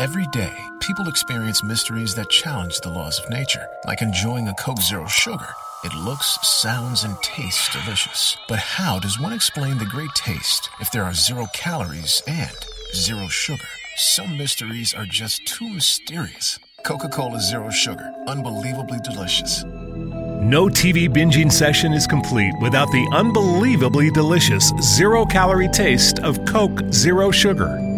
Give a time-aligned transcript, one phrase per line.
[0.00, 4.80] Every day, people experience mysteries that challenge the laws of nature, like enjoying a Coke
[4.80, 5.48] Zero Sugar.
[5.84, 8.34] It looks, sounds, and tastes delicious.
[8.48, 12.50] But how does one explain the great taste if there are zero calories and
[12.94, 13.68] zero sugar?
[13.96, 16.58] Some mysteries are just too mysterious.
[16.82, 19.64] Coca Cola Zero Sugar, unbelievably delicious.
[19.64, 26.80] No TV binging session is complete without the unbelievably delicious zero calorie taste of Coke
[26.90, 27.89] Zero Sugar.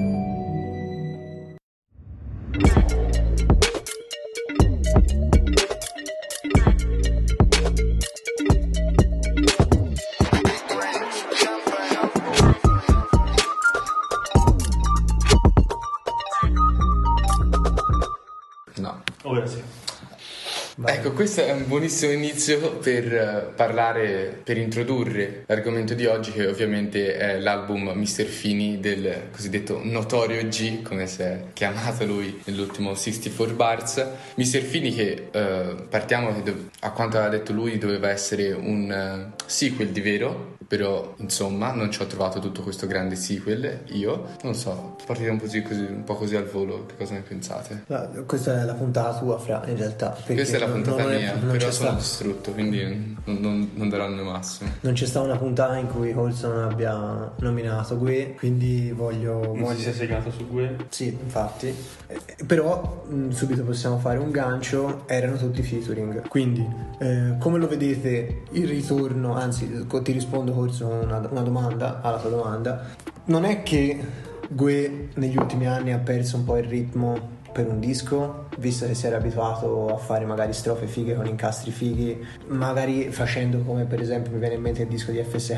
[21.72, 28.24] Buonissimo inizio per eh, parlare, per introdurre l'argomento di oggi, che ovviamente è l'album Mr.
[28.24, 34.06] Fini del cosiddetto Notorio G, come si è chiamato lui nell'ultimo 64 Bars.
[34.34, 34.60] Mr.
[34.60, 36.42] Fini che eh, partiamo,
[36.80, 41.90] a quanto aveva detto lui, doveva essere un eh, sequel di vero, però insomma non
[41.90, 44.36] ci ho trovato tutto questo grande sequel io.
[44.42, 47.20] Non so, partire un po' così, così- un po' così al volo, che cosa ne
[47.20, 47.84] pensate?
[47.86, 50.16] No, questa è la puntata tua, Fra, in realtà.
[50.24, 53.70] Questa è la puntata non mia, non però c'è sono sta- distrutto, quindi non, non,
[53.74, 54.70] non darò il mio massimo.
[54.80, 59.40] Non c'è stata una puntata in cui Colson abbia nominato Gue, quindi voglio...
[59.40, 59.76] Non voglio...
[59.76, 60.76] si sia segato su Gue.
[60.88, 61.74] Sì, infatti.
[62.06, 66.28] Eh, però mh, subito possiamo fare un gancio, erano tutti featuring.
[66.28, 66.66] Quindi,
[66.98, 72.18] eh, come lo vedete il ritorno, anzi ti rispondo forse con una, una domanda alla
[72.18, 72.84] tua domanda.
[73.24, 77.78] Non è che Gue negli ultimi anni ha perso un po' il ritmo per un
[77.78, 83.10] disco, visto che si era abituato a fare magari strofe fighe con incastri fighi, magari
[83.10, 85.56] facendo come per esempio mi viene in mente il disco di FSK,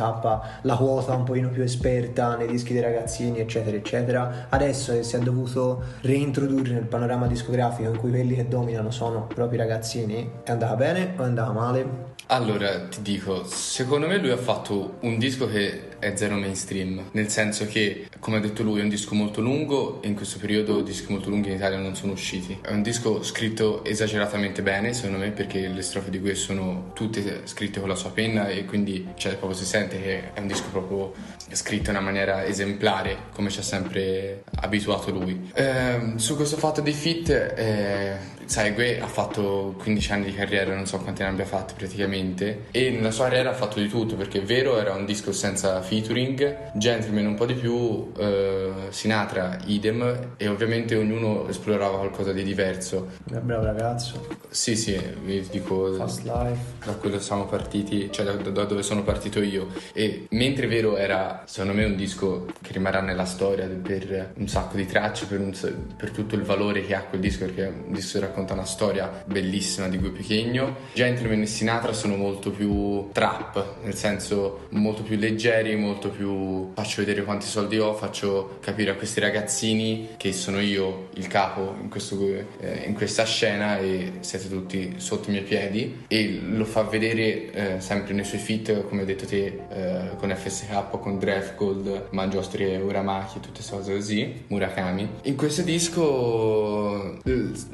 [0.62, 4.46] la quota un pochino più esperta nei dischi dei ragazzini, eccetera, eccetera.
[4.48, 9.26] Adesso che si è dovuto reintrodurre nel panorama discografico in cui quelli che dominano sono
[9.26, 12.13] proprio i ragazzini, è andata bene o è andata male?
[12.28, 17.28] Allora, ti dico, secondo me lui ha fatto un disco che è zero mainstream, nel
[17.28, 20.80] senso che, come ha detto lui, è un disco molto lungo e in questo periodo
[20.80, 22.58] dischi molto lunghi in Italia non sono usciti.
[22.62, 27.42] È un disco scritto esageratamente bene, secondo me, perché le strofe di questo sono tutte
[27.44, 30.68] scritte con la sua penna e quindi cioè, proprio si sente che è un disco
[30.70, 31.12] proprio
[31.52, 35.50] scritto in una maniera esemplare, come ci ha sempre abituato lui.
[35.54, 38.16] Ehm, su questo fatto dei fit, eh,
[38.46, 42.64] sai, Gue ha fatto 15 anni di carriera, non so quanti ne abbia fatti praticamente,
[42.70, 45.80] e nella sua carriera ha fatto di tutto, perché è vero era un disco senza
[45.82, 52.42] featuring, Gentleman un po' di più, eh, Sinatra idem, e ovviamente ognuno esplorava qualcosa di
[52.42, 53.08] diverso.
[53.32, 56.86] Eh, Bravo ragazzo, Sì, sì, vi dico Fast Life.
[56.86, 59.68] da quello siamo partiti, cioè da, da dove sono partito io.
[59.92, 64.76] E mentre Vero era, secondo me, un disco che rimarrà nella storia per un sacco
[64.76, 65.52] di tracce, per, un
[65.96, 68.64] per tutto il valore che ha quel disco, perché è un disco che racconta una
[68.64, 70.76] storia bellissima di Gue Pechegno.
[70.92, 76.96] Gentleman e Sinatra sono molto più trap, nel senso molto più leggeri, molto più faccio
[77.02, 81.88] vedere quanti soldi ho, faccio capire a questi ragazzini che sono io il capo in,
[81.88, 82.18] questo,
[82.58, 87.52] eh, in questa scena e siete tutti sotto i miei piedi e lo fa vedere
[87.52, 92.06] eh, sempre nei suoi feat come hai detto te eh, con FSK, con Draft Gold,
[92.10, 97.20] Mangiostri e Uramaki tutte queste cose così, Murakami in questo disco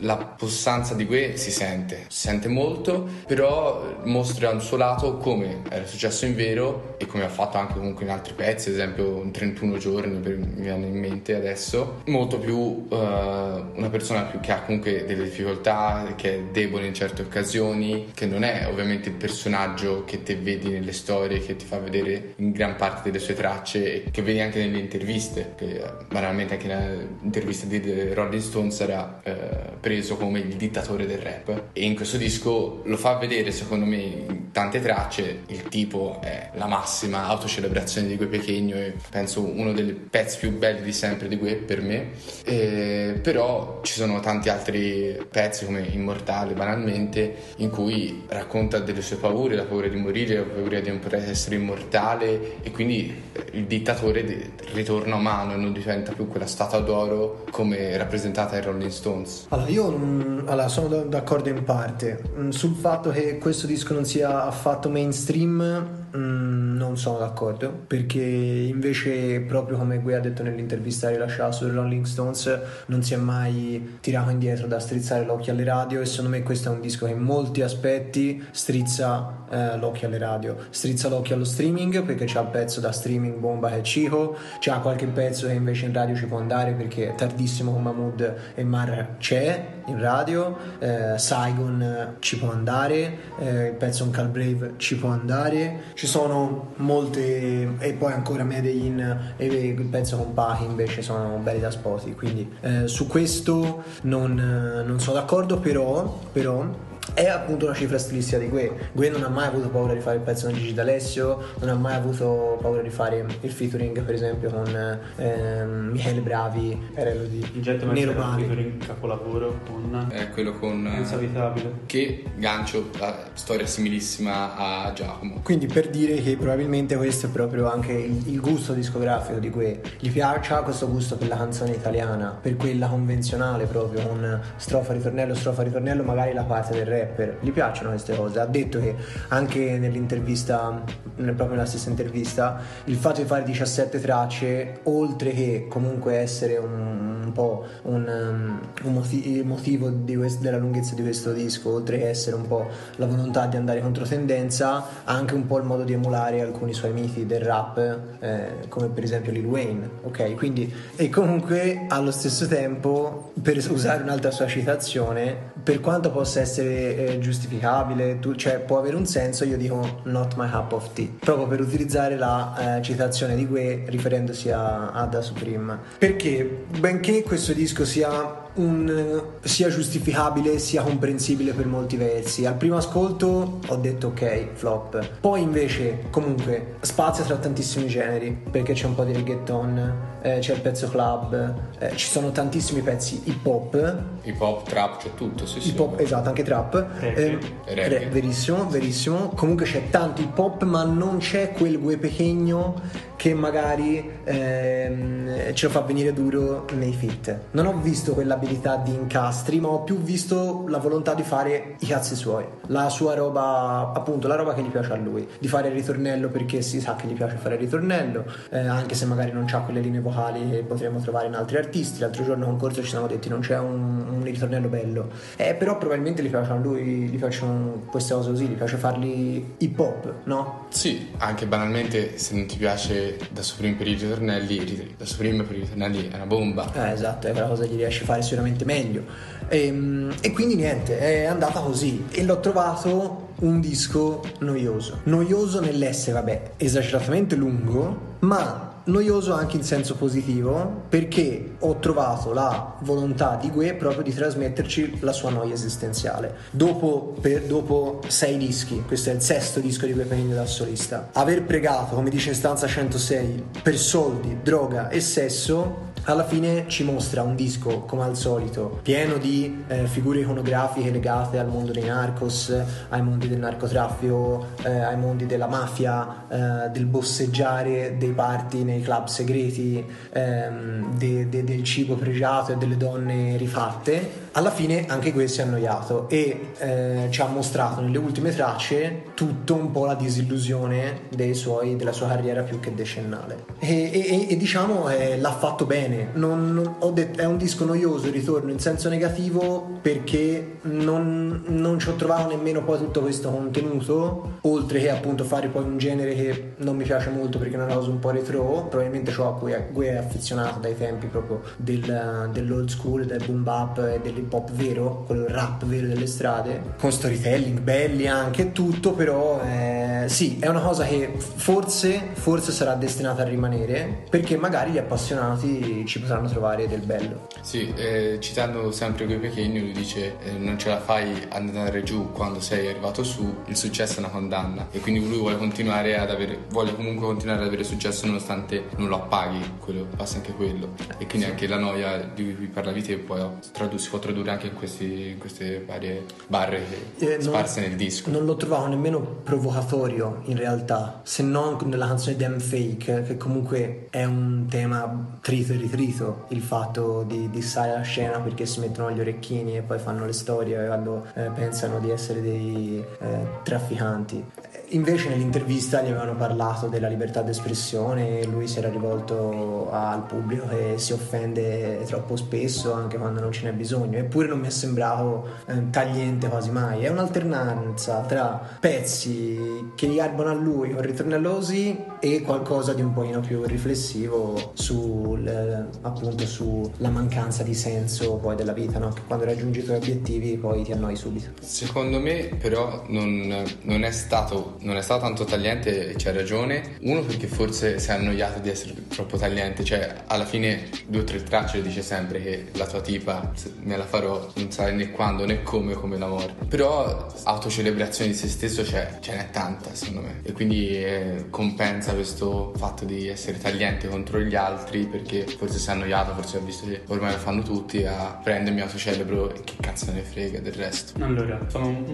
[0.00, 0.16] la
[0.50, 5.86] possanza di Gue si sente si sente molto però mostra un suo lato come era
[5.86, 9.30] successo in vero e come ha fatto anche comunque in altri pezzi ad esempio in
[9.30, 12.02] 31 giorni per- mi viene in mente adesso.
[12.06, 16.94] Molto più eh, una persona più che ha comunque delle difficoltà che è debole in
[16.94, 21.64] certe occasioni che non è ovviamente il personaggio che te vedi nelle storie che ti
[21.64, 25.76] fa vedere in gran parte delle sue tracce e che vedi anche nelle interviste che
[25.76, 29.34] eh, banalmente anche nell'intervista di Rolling Stones era eh,
[29.80, 31.62] preso come il dittatore del rap.
[31.72, 35.42] E in questo disco lo fa vedere secondo me in tante tracce.
[35.46, 40.56] Il tipo è la massima autocelebrazione di Gue Pechegno e penso uno dei pezzi più
[40.56, 42.10] belli di sempre di Gue per me.
[42.44, 49.16] E però ci sono tanti altri pezzi come Immortale banalmente in cui racconta delle sue
[49.16, 52.62] paure la paura di morire la paura di non poter essere immortale.
[52.62, 57.96] E quindi eh, il dittatore ritorna umano e non diventa più quella statua d'oro come
[57.96, 59.46] rappresentata ai Rolling Stones.
[59.48, 64.04] Allora, io mm, allora, sono d'accordo in parte Mm, sul fatto che questo disco non
[64.04, 65.99] sia affatto mainstream.
[66.16, 72.04] Mm, non sono d'accordo perché invece proprio come Gue ha detto nell'intervista rilasciata su Rolling
[72.04, 76.42] Stones non si è mai tirato indietro da strizzare l'occhio alle radio e secondo me
[76.42, 80.56] questo è un disco che in molti aspetti strizza eh, l'occhio alle radio.
[80.70, 84.78] Strizza l'occhio allo streaming perché c'è il pezzo da streaming bomba che è Cico c'è
[84.80, 89.16] qualche pezzo che invece in radio ci può andare perché tardissimo con Mahmood e Mar
[89.18, 95.08] c'è in radio eh, Saigon ci può andare eh, il pezzo Un Brave ci può
[95.08, 101.60] andare ci sono molte e poi ancora Medellin e pezzo con Pachi invece sono belli
[101.60, 106.66] da sposi quindi eh, su questo non, non sono d'accordo però, però
[107.14, 108.90] è appunto una cifra stilistica di Gue.
[108.92, 111.74] Gue non ha mai avuto paura di fare il pezzo con Gigi D'Alessio, non ha
[111.74, 116.88] mai avuto paura di fare il featuring per esempio con ehm, Michele Bravi,
[117.28, 117.44] di
[117.92, 118.44] Nero Bali.
[118.44, 120.08] featuring capolavoro con...
[120.10, 120.90] È quello con...
[120.96, 121.72] Insavitabile.
[121.86, 125.40] Che gancio, la storia similissima a Giacomo.
[125.42, 129.80] Quindi per dire che probabilmente questo è proprio anche il, il gusto discografico di Gue.
[129.98, 134.92] Gli piace, ha questo gusto per la canzone italiana, per quella convenzionale proprio, con strofa,
[134.92, 138.40] ritornello, strofa, ritornello, magari la parte del rapper, gli piacciono queste cose.
[138.40, 138.94] Ha detto che
[139.28, 140.82] anche nell'intervista,
[141.14, 147.22] proprio nella stessa intervista, il fatto di fare 17 tracce, oltre che comunque essere un,
[147.24, 152.36] un po' un, um, un motivo quest- della lunghezza di questo disco, oltre che essere
[152.36, 155.92] un po' la volontà di andare contro tendenza, ha anche un po' il modo di
[155.92, 157.78] emulare alcuni suoi miti del rap,
[158.20, 160.34] eh, come per esempio Lil Wayne, ok?
[160.34, 166.79] Quindi, e comunque allo stesso tempo, per usare un'altra sua citazione, per quanto possa essere
[166.80, 171.08] eh, giustificabile, tu, cioè può avere un senso, io dico not my cup of tea,
[171.18, 175.78] proprio per utilizzare la eh, citazione di Gue riferendosi a, a Da Supreme.
[175.98, 182.46] Perché benché questo disco sia un, sia giustificabile sia comprensibile per molti versi.
[182.46, 185.18] Al primo ascolto ho detto ok, flop.
[185.20, 190.54] Poi invece comunque spazia tra tantissimi generi perché c'è un po' di reggaeton, eh, c'è
[190.54, 194.02] il pezzo club, eh, ci sono tantissimi pezzi hip hop.
[194.22, 196.86] Hip hop, trap, c'è tutto, sì, hip hop, esatto, anche trap.
[197.00, 199.30] Eh, re, verissimo, verissimo.
[199.34, 205.66] Comunque c'è tanto hip hop ma non c'è quel gue pequeño che magari ehm, ce
[205.66, 207.38] lo fa venire duro nei fit.
[207.50, 211.86] Non ho visto quell'abilità di incastri, ma ho più visto la volontà di fare i
[211.86, 215.68] cazzi suoi, la sua roba, appunto, la roba che gli piace a lui, di fare
[215.68, 219.32] il ritornello perché si sa che gli piace fare il ritornello, eh, anche se magari
[219.32, 222.00] non ha quelle linee vocali che potremmo trovare in altri artisti.
[222.00, 225.76] L'altro giorno con Corso ci siamo detti non c'è un, un ritornello bello, eh, però
[225.76, 230.12] probabilmente gli piacciono a lui, gli piacciono queste cose così, gli piace farli hip hop,
[230.24, 230.68] no?
[230.70, 235.56] Sì, anche banalmente se non ti piace da Supreme per i ritornelli, da Supreme per
[235.56, 236.72] i ritornelli è una bomba.
[236.72, 239.04] Eh, esatto, è una cosa che riesce a fare sicuramente meglio.
[239.48, 245.00] E, ehm, e quindi niente, è andata così e l'ho trovato un disco noioso.
[245.04, 252.76] Noioso nell'essere, vabbè, esageratamente lungo, ma noioso anche in senso positivo perché ho trovato la
[252.80, 256.36] volontà di Gue proprio di trasmetterci la sua noia esistenziale.
[256.50, 261.10] Dopo, per, dopo sei dischi, questo è il sesto disco di Gue Penini da solista,
[261.12, 266.84] aver pregato, come dice in stanza 106, per soldi, droga e sesso alla fine ci
[266.84, 271.84] mostra un disco come al solito pieno di eh, figure iconografiche legate al mondo dei
[271.84, 272.54] narcos,
[272.88, 278.82] ai mondi del narcotraffico, eh, ai mondi della mafia, eh, del bosseggiare dei party nei
[278.82, 284.28] club segreti, ehm, de, de, del cibo pregiato e delle donne rifatte.
[284.32, 289.06] Alla fine anche questo si è annoiato e eh, ci ha mostrato nelle ultime tracce
[289.14, 293.44] tutto un po' la disillusione suoi, della sua carriera più che decennale.
[293.58, 296.10] E, e, e diciamo eh, l'ha fatto bene.
[296.14, 301.88] Non, non, detto, è un disco noioso, ritorno in senso negativo perché non, non ci
[301.88, 306.52] ho trovato nemmeno poi tutto questo contenuto, oltre che appunto fare poi un genere che
[306.58, 309.52] non mi piace molto perché è una cosa un po' retro, probabilmente ciò a cui
[309.52, 314.32] è, cui è affezionato dai tempi proprio del, dell'old school, del boom bap e dell'hip
[314.32, 320.38] hop vero, quello rap vero delle strade, con storytelling belli anche tutto, però eh, sì,
[320.38, 326.00] è una cosa che forse, forse sarà destinata a rimanere perché magari gli appassionati ci
[326.00, 327.28] potranno trovare del bello.
[327.40, 331.82] Sì, eh, citando sempre quei pequeni, lui dice eh, non ce la fai ad andare
[331.82, 335.98] giù quando sei arrivato su, il successo è una condanna e quindi lui vuole continuare
[335.98, 340.32] ad avere, vuole comunque continuare ad avere successo nonostante non lo appaghi, quello, passa anche
[340.32, 340.74] quello.
[340.98, 343.22] E quindi anche la noia di cui parlavi te poi
[343.52, 346.62] tradu- si può tradurre anche in, questi, in queste varie barre
[346.98, 348.10] eh, sparse non, nel disco.
[348.10, 353.86] Non lo trovavo nemmeno provocatorio in realtà, se non nella canzone Damn Fake, che comunque
[353.90, 358.90] è un tema trito e ritrito, il fatto di dissare la scena perché si mettono
[358.90, 364.24] gli orecchini e poi fanno le storie quando eh, pensano di essere dei eh, trafficanti
[364.70, 370.74] invece nell'intervista gli avevano parlato della libertà d'espressione, lui si era rivolto al pubblico che
[370.76, 375.28] si offende troppo spesso anche quando non ce n'è bisogno, eppure non mi è sembrato
[375.46, 381.89] eh, tagliente quasi mai, è un'alternanza tra pezzi che garbano a lui con ritornello così
[382.00, 388.36] e qualcosa di un pochino più riflessivo sul, eh, appunto sulla mancanza di senso poi
[388.36, 388.88] della vita, no?
[388.88, 391.30] che quando raggiungi i tuoi obiettivi poi ti annoi subito.
[391.40, 396.76] Secondo me però non, non, è stato, non è stato tanto tagliente e c'è ragione,
[396.80, 401.04] uno perché forse si è annoiato di essere troppo tagliente, cioè alla fine due o
[401.04, 403.30] tre tracce dice sempre che la tua tipa
[403.62, 408.16] me la farò non sai né quando né come come la morte, però autocelebrazione di
[408.16, 413.08] se stesso c'è, ce n'è tanta secondo me e quindi eh, compensa questo fatto di
[413.08, 417.12] essere tagliente contro gli altri perché forse si è annoiato, forse ha visto che ormai
[417.12, 421.02] lo fanno tutti a prendermi autocelebro e che cazzo ne frega del resto.
[421.02, 421.84] Allora, sono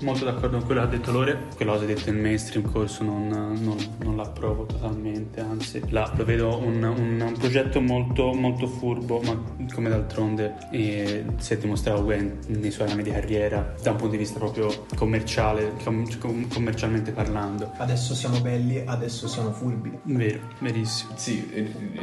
[0.00, 3.28] molto d'accordo con quello che ha detto Lore, quella cosa detta in mainstream corso non,
[3.28, 9.20] non, non l'approvo totalmente, anzi la, lo vedo un, un, un, progetto molto, molto furbo,
[9.20, 9.40] ma
[9.72, 14.12] come d'altronde eh, si è dimostrato Gwen nei suoi anni di carriera da un punto
[14.12, 16.06] di vista proprio commerciale, com,
[16.48, 17.72] commercialmente parlando.
[17.76, 19.98] Adesso siamo belli, adesso siamo furbi.
[20.02, 21.12] Vero, verissimo.
[21.16, 21.48] Sì,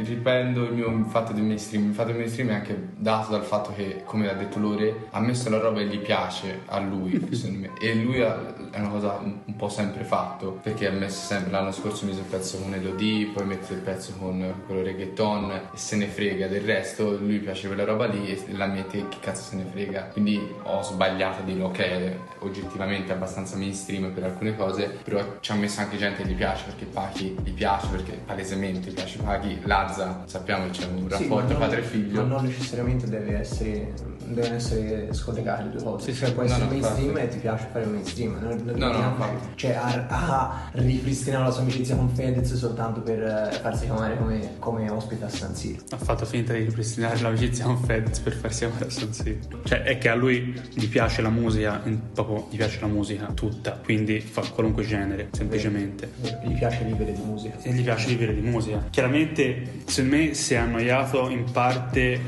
[0.02, 1.88] riprendo il mio fatto del mainstream.
[1.88, 5.20] Il fatto del mainstream è anche dato dal fatto che, come ha detto Lore, ha
[5.20, 7.70] messo la roba e gli piace a lui, secondo me.
[7.80, 11.72] E lui ha, è una cosa un, po' sempre fatto, perché ha messo sempre, l'anno
[11.72, 15.96] scorso mise il pezzo con Elodie, poi mette il pezzo con quello reggaeton e se
[15.96, 19.56] ne frega del resto, lui piace quella roba lì e la mette che cazzo se
[19.56, 20.02] ne frega.
[20.12, 25.54] Quindi ho sbagliato a dire ok, oggettivamente abbastanza mainstream per alcune cose, però ci ha
[25.56, 29.58] messo anche gente che gli piace, perché Pachi gli piace, perché palesemente gli piace Pachi,
[29.64, 32.22] Lazza, sappiamo che c'è un rapporto sì, padre-figlio.
[32.22, 33.92] Ma non necessariamente deve essere,
[34.24, 36.12] devono essere scollegate le due cose.
[36.12, 38.38] Sì, cioè può essere no, mainstream e ti piace fare mainstream.
[38.40, 43.00] Non, non no, no, no, cioè ha, ha ripristinato la sua amicizia con Fedez soltanto
[43.00, 45.82] per eh, farsi chiamare come, come ospite a San Siro.
[45.90, 49.62] Ha fatto finta di ripristinare l'amicizia con Fedez per farsi chiamare a San Siro.
[49.64, 51.82] Cioè è che a lui gli piace la musica,
[52.12, 56.10] proprio gli piace la musica tutta, quindi fa qualunque genere, semplicemente.
[56.44, 57.56] Gli piace vivere di musica.
[57.62, 58.86] E gli piace vivere di musica.
[58.90, 62.20] Chiaramente, secondo me si è annoiato in parte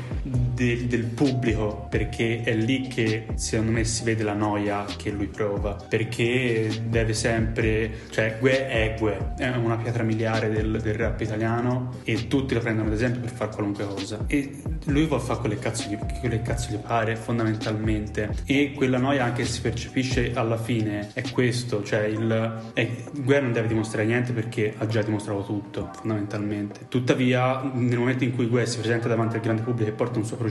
[0.61, 5.27] del, del pubblico perché è lì che secondo me si vede la noia che lui
[5.27, 5.75] prova.
[5.89, 11.95] Perché deve sempre cioè Gue è Gue è una pietra miliare del, del rap italiano
[12.03, 14.23] e tutti lo prendono ad esempio per fare qualunque cosa.
[14.27, 15.89] E lui vuole fare quelle cazzo
[16.19, 18.29] quelle cazzo gli pare fondamentalmente.
[18.45, 23.51] E quella noia anche si percepisce alla fine è questo cioè il è, Gue non
[23.51, 26.85] deve dimostrare niente perché ha già dimostrato tutto fondamentalmente.
[26.87, 30.25] Tuttavia nel momento in cui Gue si presenta davanti al grande pubblico e porta un
[30.25, 30.50] suo progetto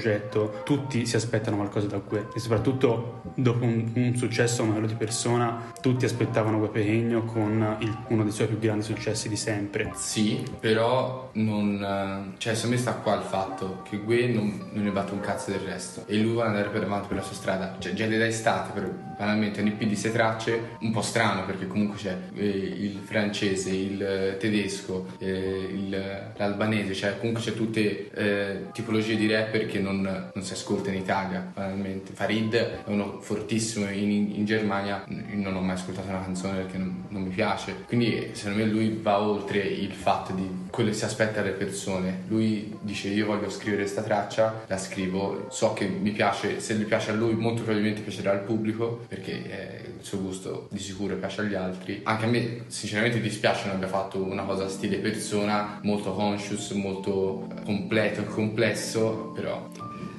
[0.65, 2.29] tutti si aspettano qualcosa da Gue.
[2.35, 7.77] E soprattutto dopo un, un successo come quello di persona tutti aspettavano Gue Pequeno con
[7.81, 9.93] il, uno dei suoi più grandi successi di sempre.
[9.95, 14.91] Sì però non cioè secondo me sta qua il fatto che Gue non, non ne
[14.91, 16.05] batte un cazzo del resto.
[16.07, 17.77] E lui vuole andare per avanti per la sua strada.
[17.79, 21.67] Cioè già da estate per, banalmente un EP di sei tracce un po' strano perché
[21.67, 28.71] comunque c'è eh, il francese il tedesco eh, il, l'albanese cioè comunque c'è tutte eh,
[28.73, 32.13] tipologie di rapper che non, non si ascolta in Italia banalmente.
[32.13, 35.05] Farid è uno fortissimo in, in Germania.
[35.07, 37.85] Non ho mai ascoltato una canzone perché non, non, mi piace.
[37.87, 42.23] Quindi secondo me lui va oltre il fatto di quello che si aspetta dalle persone.
[42.29, 45.47] Lui dice io voglio scrivere questa traccia la scrivo.
[45.51, 49.89] So che mi piace se gli piace a lui molto probabilmente piacerà al pubblico perché
[49.99, 52.01] il suo gusto di sicuro piace agli altri.
[52.05, 57.49] Anche a me sinceramente dispiace non abbia fatto una cosa stile persona molto conscious molto
[57.65, 59.69] completo e complesso però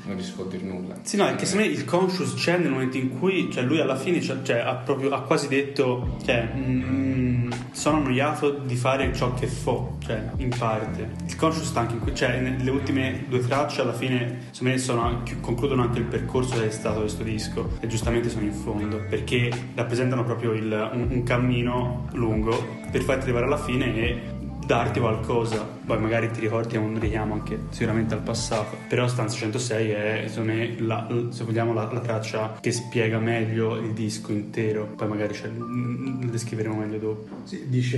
[0.04, 0.96] non riesco a nulla.
[1.02, 3.80] Sì, no, è che secondo me il conscious c'è nel momento in cui, cioè lui
[3.80, 9.14] alla fine cioè, cioè, ha, proprio, ha quasi detto, cioè, mm, sono annoiato di fare
[9.14, 11.12] ciò che fo, cioè, in parte.
[11.26, 14.80] Il conscious sta anche in cui, cioè, nelle ultime due tracce alla fine, secondo me,
[14.80, 19.04] sono, concludono anche il percorso che è stato questo disco e giustamente sono in fondo,
[19.10, 24.40] perché rappresentano proprio il, un, un cammino lungo per farti arrivare alla fine e
[24.72, 25.68] darti qualcosa.
[25.86, 28.78] Poi magari ti ricordi è un richiamo anche sicuramente al passato.
[28.88, 33.76] Però Stanza 106 è secondo me la, se vogliamo la, la, traccia che spiega meglio
[33.76, 34.86] il disco intero.
[34.96, 37.28] Poi magari lo descriveremo meglio dopo.
[37.44, 37.98] Sì, dice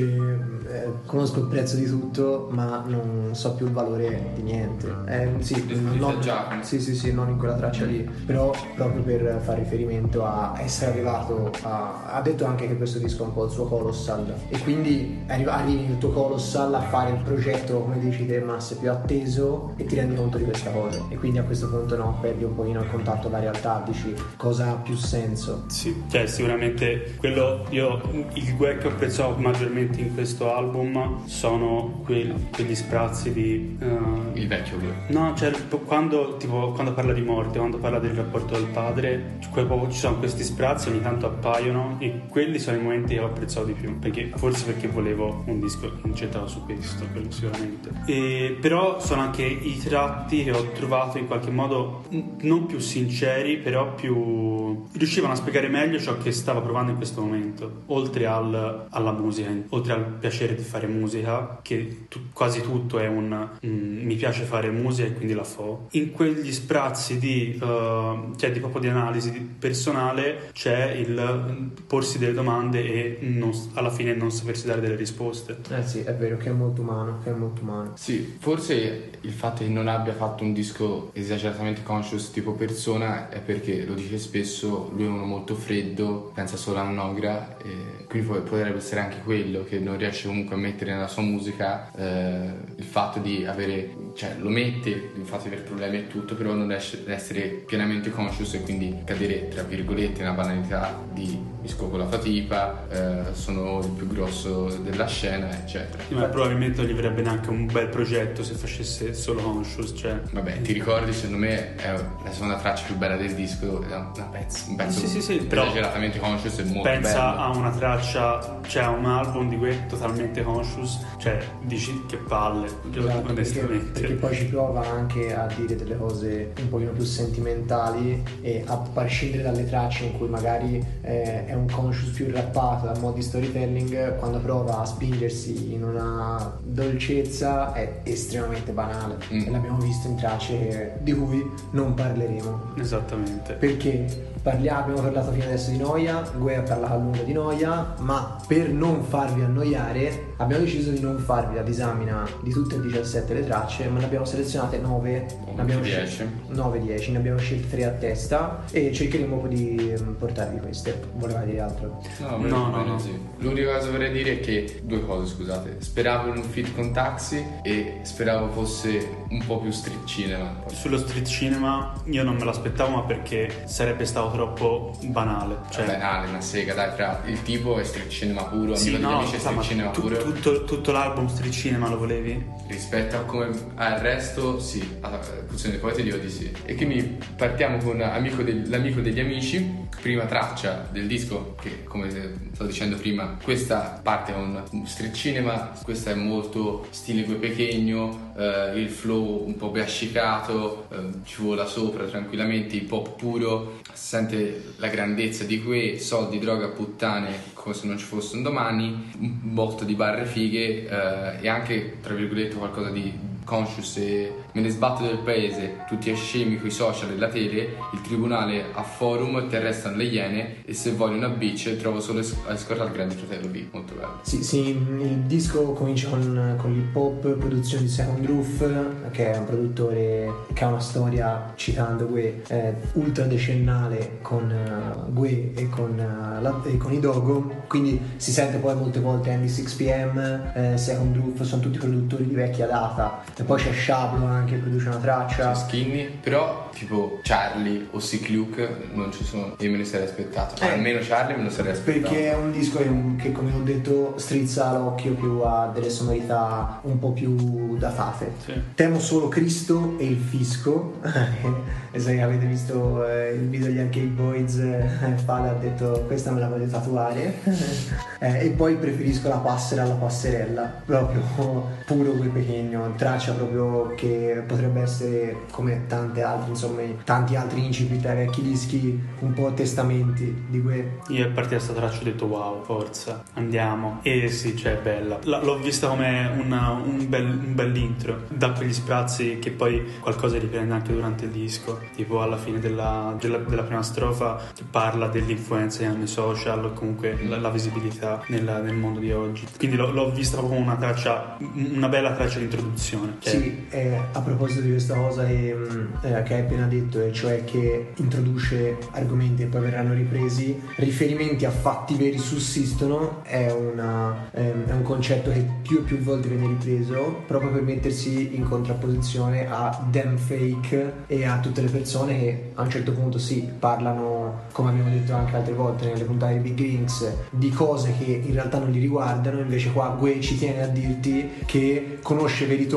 [0.68, 4.96] eh, conosco il prezzo di tutto ma non so più il valore di niente.
[5.06, 5.64] Eh, sì,
[5.96, 6.20] non,
[6.62, 8.10] sì, sì, sì, non in quella traccia lì.
[8.26, 13.24] Però proprio per fare riferimento a essere arrivato a ha detto anche che questo disco
[13.24, 14.34] è un po' il suo colossal.
[14.50, 18.90] E quindi arrivi il tuo colossal a fare il progetto come dici te, Masse, più
[18.90, 21.04] atteso e ti rendi conto di questa cosa.
[21.10, 24.14] E quindi a questo punto no, perdi un pochino il contatto con la realtà, dici
[24.38, 25.64] cosa ha più senso.
[25.68, 28.02] Sì, cioè sicuramente quello io
[28.34, 34.38] il Gue che ho apprezzato maggiormente in questo album sono quel, quegli sprazzi di uh,
[34.38, 34.94] il vecchio Gue.
[35.08, 35.52] No, cioè
[35.86, 40.44] quando, tipo, quando parla di morte, quando parla del rapporto del padre, ci sono questi
[40.44, 44.32] sprazzi ogni tanto appaiono e quelli sono i momenti che ho apprezzato di più, perché
[44.36, 47.90] forse perché volevo un disco incentrato su questo, quello sicuramente.
[48.06, 52.06] E, però sono anche i tratti che ho trovato in qualche modo
[52.42, 57.22] non più sinceri, però più riuscivano a spiegare meglio ciò che stava provando in questo
[57.22, 63.00] momento, oltre al, alla musica, oltre al piacere di fare musica, che tu, quasi tutto
[63.00, 65.88] è un mm, mi piace fare musica e quindi la fo.
[65.92, 72.34] In quegli sprazzi di, uh, cioè di proprio di analisi personale c'è il porsi delle
[72.34, 75.58] domande e non, alla fine non sapersi dare delle risposte.
[75.70, 77.92] Eh sì, è vero che è molto umano, che è molto umano.
[77.96, 83.40] Sì, forse il fatto che non abbia fatto un disco esageratamente conscious tipo persona è
[83.40, 88.28] perché, lo dice spesso, lui è uno molto freddo, pensa solo a Nogra e quindi
[88.28, 92.84] potrebbe essere anche quello che non riesce comunque a mettere nella sua musica eh, il
[92.84, 96.68] fatto di avere, cioè lo mette, il fatto di avere problemi e tutto, però non
[96.68, 101.96] riesce ad essere pienamente conscious e quindi cadere tra virgolette nella banalità di mi scopo
[101.96, 106.04] la fatipa, eh, sono il più grosso della scena, eccetera.
[106.10, 110.20] Ma probabilmente non gli verrebbe neanche un bel progetto se facesse solo conscious, cioè.
[110.32, 114.12] Vabbè, ti ricordi, secondo me è la seconda traccia più bella del disco, è un
[114.32, 117.42] pezzo, un pezzo sì, sì, sì, però esageratamente conscious e molto pensa bello.
[117.42, 122.68] a una traccia, cioè a un album di quei totalmente conscious, cioè dici che palle,
[122.92, 123.92] esatto, onestamente.
[123.92, 128.64] Perché, perché poi ci prova anche a dire delle cose un pochino più sentimentali e
[128.66, 133.22] a prescindere dalle tracce in cui magari eh, è un conscious più rappato da modi
[133.22, 136.13] storytelling, quando prova a spingersi in una
[136.62, 139.42] dolcezza è estremamente banale mm.
[139.42, 142.74] e l'abbiamo visto in tracce di cui non parleremo.
[142.76, 143.54] Esattamente.
[143.54, 147.96] Perché parliamo, abbiamo parlato fino adesso di noia, Gue ha parlato a lungo di noia,
[148.00, 152.82] ma per non farvi annoiare abbiamo deciso di non farvi la disamina di tutte e
[152.82, 156.28] 17 le tracce, ma ne abbiamo selezionate 9, ne abbiamo 10.
[156.52, 161.02] 9-10, ne abbiamo scelte 3 a testa e cercheremo di mm, portarvi queste.
[161.16, 162.02] Voleva dire altro?
[162.20, 163.00] No, no, no, no.
[163.00, 163.18] Sì.
[163.38, 167.44] L'unica cosa vorrei dire è che, due cose scusate, speravo in un fit con Taxi
[167.62, 170.62] e speravo fosse un po' più street cinema.
[170.68, 175.58] Sullo street cinema io non me l'aspettavo ma perché sarebbe stato troppo banale.
[175.70, 175.86] Cioè...
[175.86, 179.62] Banale, una sega, dai, tra il tipo e street cinema puro, sì, no, amici street
[179.62, 180.18] cinema tu, puro.
[180.18, 182.44] Tutto, tutto, l'album street cinema lo volevi?
[182.68, 184.98] Rispetto a come al resto, sì.
[185.02, 186.52] A funzione poi ti dico di sì.
[186.66, 192.10] E quindi partiamo con de- l'amico degli amici, prima traccia del disco, che come
[192.54, 198.74] stavo dicendo prima, questa parte con street cinema, questa è molto stile Gue Pechegno, eh,
[198.76, 203.80] il flow un po' biascicato, eh, ci vola sopra tranquillamente, il pop puro,
[204.24, 209.12] sente la grandezza di que, soldi, droga, puttane, come se non ci fosse un domani,
[209.20, 214.62] un botto di barre fighe eh, e anche, tra virgolette, qualcosa di conscious e me
[214.62, 218.84] ne sbatto del paese, tutti è scemi coi social e la tele, il tribunale a
[218.84, 222.92] forum ti arrestano le iene e se voglio una bitch trovo solo a scorrere al
[222.92, 224.20] grande fratello B, molto bello.
[224.24, 229.38] Sì, sì, il disco comincia con, con l'hip hop, produzione di Second Roof, che è
[229.38, 235.70] un produttore che ha una storia, citando Gue, eh, ultra decennale con uh, Gue e
[235.70, 240.74] con, uh, la, e con i Dogo, quindi si sente poi molte volte Andy 6pm,
[240.74, 244.60] eh, Second Roof, sono tutti produttori di vecchia data e poi c'è Shablo anche che
[244.60, 245.52] produce una traccia.
[245.52, 249.56] C'è Skinny, però tipo Charlie o Sick Luke non ci sono.
[249.60, 250.64] Io me ne sarei aspettato.
[250.64, 252.14] Eh, almeno Charlie me lo sarei aspettato.
[252.14, 252.80] Perché è un disco
[253.18, 258.34] che, come ho detto, strizza l'occhio più a delle sonorità un po' più datate.
[258.44, 258.54] Sì.
[258.76, 261.00] Temo solo Cristo e il fisco.
[261.92, 266.32] e se avete visto eh, il video degli Arcade Boys, eh, Fale ha detto questa
[266.32, 267.40] me la voglio tatuare.
[268.20, 270.82] eh, e poi preferisco la passera alla passerella.
[270.86, 271.22] Proprio
[271.86, 278.02] puro quel pequeño, traccia proprio che potrebbe essere come tante altre, insomma, tanti altri incipit
[278.02, 280.86] dai vecchi dischi, un po' testamenti di quei.
[281.10, 284.00] Io a partire da questa traccia ho detto wow, forza, andiamo.
[284.02, 285.20] E sì, cioè è bella.
[285.24, 289.84] L- l'ho vista come una, un, bel, un bel intro, da quegli sprazzi che poi
[290.00, 295.08] qualcosa riprende anche durante il disco, tipo alla fine della, della, della prima strofa parla
[295.08, 299.48] dell'influenza che hanno i social o comunque la, la visibilità nella, nel mondo di oggi.
[299.58, 303.13] Quindi l'ho, l'ho vista come una traccia, una bella traccia di introduzione.
[303.20, 307.12] Cioè, sì, eh, proposito di questa cosa che, mm, eh, che hai appena detto, e
[307.12, 314.30] cioè che introduce argomenti e poi verranno ripresi, riferimenti a fatti veri sussistono, è, una,
[314.32, 318.44] ehm, è un concetto che più e più volte viene ripreso proprio per mettersi in
[318.44, 323.48] contrapposizione a damn fake e a tutte le persone che a un certo punto sì,
[323.60, 328.22] parlano, come abbiamo detto anche altre volte nelle puntate di Big Rings, di cose che
[328.24, 332.68] in realtà non li riguardano, invece qua Gue ci tiene a dirti che conosce veri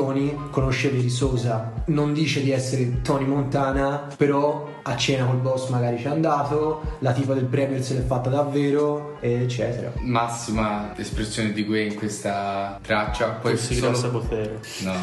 [0.49, 5.97] Conosce veri Sosa, non dice di essere Tony Montana, però a cena col boss magari
[5.97, 9.91] ci è andato, la tipa del Premier se l'è fatta davvero, eccetera.
[9.99, 13.39] Massima espressione di Gue in questa traccia.
[13.55, 13.91] Si solo...
[13.91, 14.59] grassa potere.
[14.79, 14.93] No,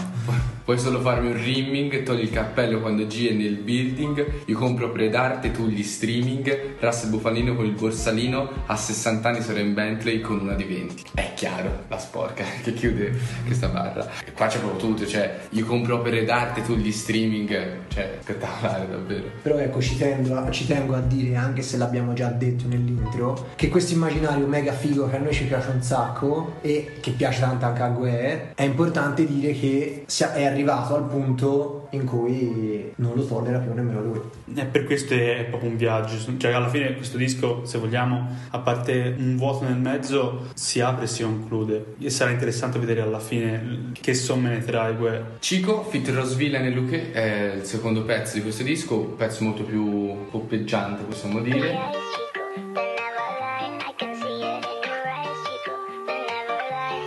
[0.64, 4.90] puoi solo farmi un rimming, togli il cappello quando G è nel building, io compro
[4.90, 10.20] predarte, tu gli streaming, Russell Bufalino con il borsalino, a 60 anni sarò in Bentley
[10.20, 11.02] con una di 20.
[11.14, 13.12] È chiaro, la sporca che chiude
[13.44, 14.08] questa barra.
[14.24, 18.88] E qua c'è proprio tutto, cioè io compro opere d'arte, tu gli streaming, cioè spettacolare
[18.88, 19.24] davvero.
[19.42, 23.48] Però ecco, ci tengo, a, ci tengo a dire, anche se l'abbiamo già detto nell'intro,
[23.56, 27.40] che questo immaginario mega figo che a noi ci piace un sacco e che piace
[27.40, 33.14] tanto anche a Gue, è importante dire che è arrivato al punto in cui non
[33.14, 34.20] lo tollera più nemmeno lui.
[34.54, 36.16] E per questo è proprio un viaggio.
[36.36, 41.04] Cioè, alla fine questo disco, se vogliamo, a parte un vuoto nel mezzo, si apre
[41.04, 41.94] e si conclude.
[41.98, 45.24] E sarà interessante vedere alla fine che somme ne trae Gue.
[45.38, 49.62] Chico, Fit Rosville e Luke è il secondo pezzo di questo disco, un pezzo molto
[49.62, 52.12] più poppeggiante possiamo dire.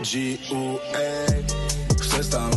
[0.02, 1.26] G.U.A.
[2.00, 2.57] Se stanotte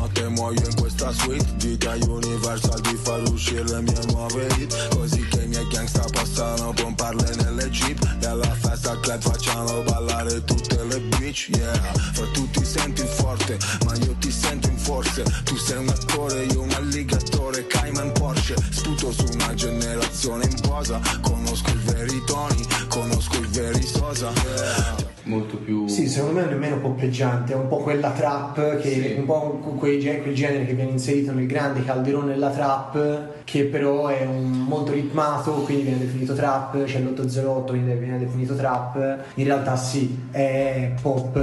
[1.10, 4.88] questa suite a Universal di far uscire le mie nuove hit.
[4.94, 8.00] Così che i miei gangsta possano pomparle nelle jeep.
[8.20, 11.74] E alla festa club facciano ballare tutte le bitch Yeah,
[12.12, 15.22] fra tu ti senti forte Ma io ti sento in forze.
[15.44, 18.54] Tu sei un attore, io un alligatore Cayman Porsche.
[18.70, 24.32] Sputo su una generazione in posa Conosco i veri Tony Conosco i veri Sosa.
[24.44, 25.86] Yeah Molto più...
[25.86, 29.14] Sì, secondo me è nemmeno poppeggiante, è un po' quella trap, che Sì.
[29.16, 33.64] un po' quei ge- quel genere che viene inserito nel grande calderone della trap, che
[33.64, 39.18] però è un- molto ritmato, quindi viene definito trap, c'è l'808, quindi viene definito trap.
[39.34, 41.36] In realtà sì, è pop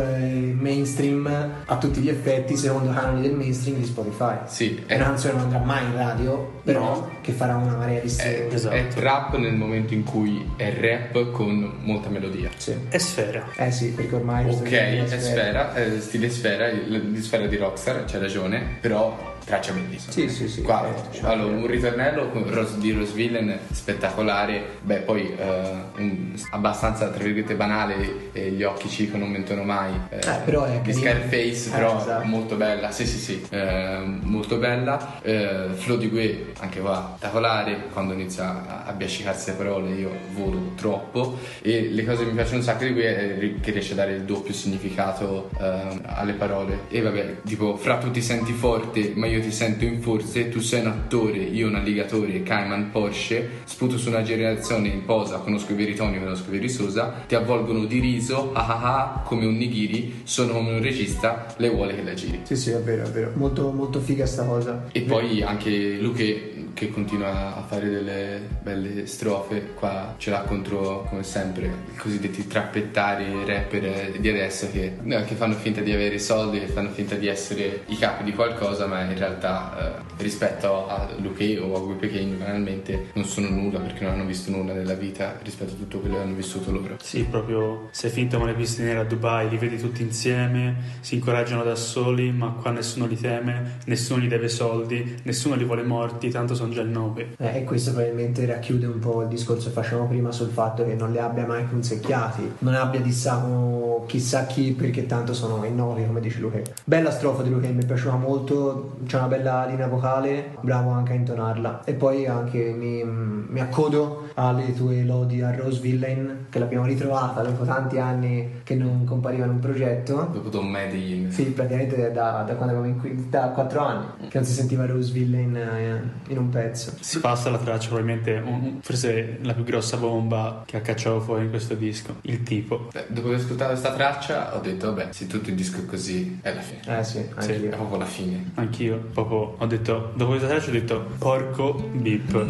[0.59, 4.35] mainstream a tutti gli effetti, secondo i canoni del mainstream di Spotify.
[4.45, 7.09] Sì, È è, una canzone che non andrà mai in radio, però No.
[7.21, 8.51] che farà una marea di è, streaming.
[8.53, 8.75] Esatto.
[8.75, 12.49] è trap nel momento in cui è rap con molta melodia.
[12.57, 12.73] Sì.
[12.89, 13.45] È sfera.
[13.55, 14.49] Eh sì, perché ormai...
[14.49, 15.19] Ok, è sfera.
[15.19, 20.11] sfera, eh, stile sfera, di sfera di Rockstar, c'è ragione, però traccia bellissima.
[20.11, 20.61] Sì, sì, sì.
[20.61, 22.27] Qua, Eh, cioè, allora, un ritornello
[22.75, 29.15] di Rosvillen spettacolare, beh poi eh, un- abbastanza tra virgolette banale, eh, gli occhi Cico
[29.15, 30.99] non mentono mai, eh, Eh, però è di.
[30.99, 32.25] Scarface, Eh, però esatto.
[32.27, 37.85] molto bella, sì sì sì, eh, molto bella, eh, Flow di Gue anche qua spettacolare,
[37.93, 42.57] quando inizia a, biascicarsi le parole io volo troppo e le cose che mi piacciono
[42.57, 46.81] un sacco di Gue è che riesce a dare il doppio significato eh, alle parole
[46.89, 50.59] e vabbè, tipo fra tu ti senti forte ma io ti sento in forze, tu
[50.59, 55.73] sei un attore, io un alligatore, Cayman Porsche, sputo su una generazione in posa, conosco
[55.73, 59.45] i veri Tony, conosco i veri Sosa, ti avvolgono di riso, ah ah ah, come
[59.45, 62.41] un nigiri, sono come un regista, le vuole che la giri.
[62.43, 63.31] Sì, sì, è vero, è vero.
[63.35, 64.85] Molto, molto figa sta cosa.
[64.91, 71.07] E poi anche Luke che continua a fare delle belle strofe, qua ce l'ha contro,
[71.09, 76.59] come sempre, i cosiddetti trappettari rapper di adesso che, che fanno finta di avere soldi,
[76.59, 81.09] che fanno finta di essere i capi di qualcosa, ma in realtà eh, rispetto a
[81.17, 84.93] Luke o a Gue Pechegno banalmente non sono nulla perché non hanno visto nulla nella
[84.93, 86.97] vita rispetto a tutto quello che hanno vissuto loro.
[87.01, 91.15] Sì, proprio sei finto come le piste nere a Dubai, li vedi tutti insieme, si
[91.15, 95.81] incoraggiano da soli, ma qua nessuno li teme, nessuno gli deve soldi, nessuno li vuole
[95.81, 97.35] morti, tanto sono già il 9.
[97.37, 100.95] Eh, e questo probabilmente racchiude un po' il discorso che facevamo prima sul fatto che
[100.95, 106.19] non li abbia mai punzecchiati, non abbia dissato chissà chi perché tanto sono innoti come
[106.19, 106.59] dice Luca.
[106.83, 111.13] Bella strofa di Luca, mi è piaciuta molto, c'è una bella linea vocale, bravo anche
[111.13, 111.83] a intonarla.
[111.83, 117.41] E poi anche mi, mi accodo alle tue lodi a Rose Villain che l'abbiamo ritrovata
[117.41, 120.29] dopo tanti anni che non compariva in un progetto.
[120.31, 121.31] Dopo Don Medellin.
[121.31, 124.85] Sì, praticamente da, da quando eravamo in qui, da 4 anni che non si sentiva
[124.85, 126.93] Roseville in, eh, in un pezzo.
[126.99, 131.43] Si passa la traccia, probabilmente un- forse la più grossa bomba che ha cacciato fuori
[131.45, 132.89] in questo disco, il tipo.
[132.91, 136.39] Beh, dopo aver ascoltato questa traccia ho detto vabbè se tutto il disco è così
[136.41, 136.99] è la fine.
[136.99, 137.69] Eh sì, anche È io.
[137.69, 138.51] proprio la fine.
[138.55, 142.45] Anch'io, proprio, ho detto, dopo questa traccia ho detto, porco bip.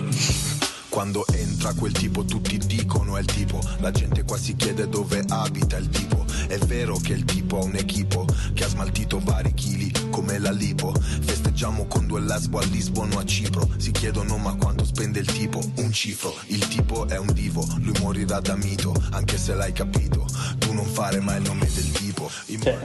[0.90, 5.24] Quando entra quel tipo tutti dicono è il tipo La gente qua si chiede dove
[5.28, 9.54] abita il tipo È vero che il tipo ha un equipo che ha smaltito vari
[9.54, 10.94] chili come la lipo.
[10.94, 13.70] Festeggiamo con due lesbo a Lisbona o a Cipro.
[13.78, 15.62] Si chiedono ma quanto spende il tipo?
[15.76, 16.34] Un cifro.
[16.48, 20.26] Il tipo è un divo, lui morirà da mito, anche se l'hai capito.
[20.58, 22.30] Tu non fare mai il nome del tipo.
[22.60, 22.78] Cioè,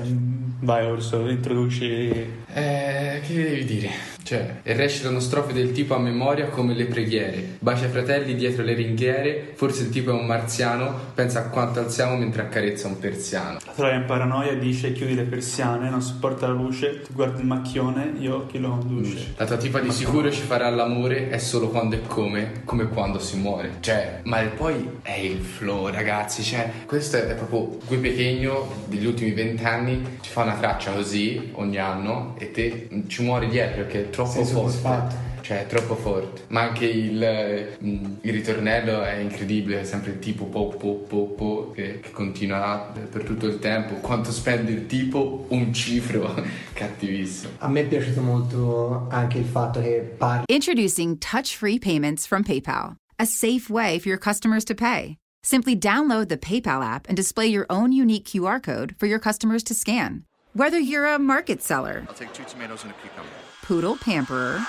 [0.62, 2.40] vai Orso, introduci.
[2.52, 3.90] Eh, che devi dire?
[4.22, 7.56] Cioè, e recitano strofe del tipo a memoria come le preghiere.
[7.58, 11.80] Bacia i fratelli dietro le ringhiere, forse il tipo è un marziano, pensa a quanto
[11.80, 13.58] alziamo mentre accarezza un persiano.
[13.66, 17.46] La troia in paranoia dice chiudi le persiane, non sopporta la luce, tu guardi il
[17.46, 19.34] macchione, io chi lo conduce.
[19.36, 23.18] La tua tipa di sicuro ci farà l'amore, è solo quando e come, come quando
[23.18, 23.78] si muore.
[23.80, 26.42] Cioè, ma poi è il flow, ragazzi.
[26.42, 30.18] Cioè, questo è proprio Gue Pechegno degli ultimi vent'anni.
[30.20, 34.30] Ci fa una traccia così ogni anno e te ci muori dietro perché è troppo
[34.30, 34.70] Sei forte.
[34.70, 35.30] soddisfatto.
[35.42, 36.42] Cioè, è troppo forte.
[36.48, 41.24] Ma anche il, mm, il ritornello è incredibile, è sempre il tipo po po po
[41.26, 43.94] po che, che continua per tutto il tempo.
[43.94, 45.46] Quanto spende il tipo?
[45.48, 46.32] Un cifro
[46.72, 47.54] cattivissimo.
[47.58, 52.44] A me è piaciuto molto anche il fatto che parli Introducing touch free payments from
[52.44, 55.16] PayPal, a safe way for your customers to pay.
[55.42, 59.64] Simply download the PayPal app and display your own unique QR code for your customers
[59.64, 60.22] to scan.
[60.54, 63.28] Whether you're a market seller, I'll take two tomatoes and a cucumber.
[63.62, 64.60] poodle pamperer,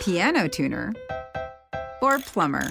[0.00, 0.94] piano tuner,
[2.00, 2.70] or plumber.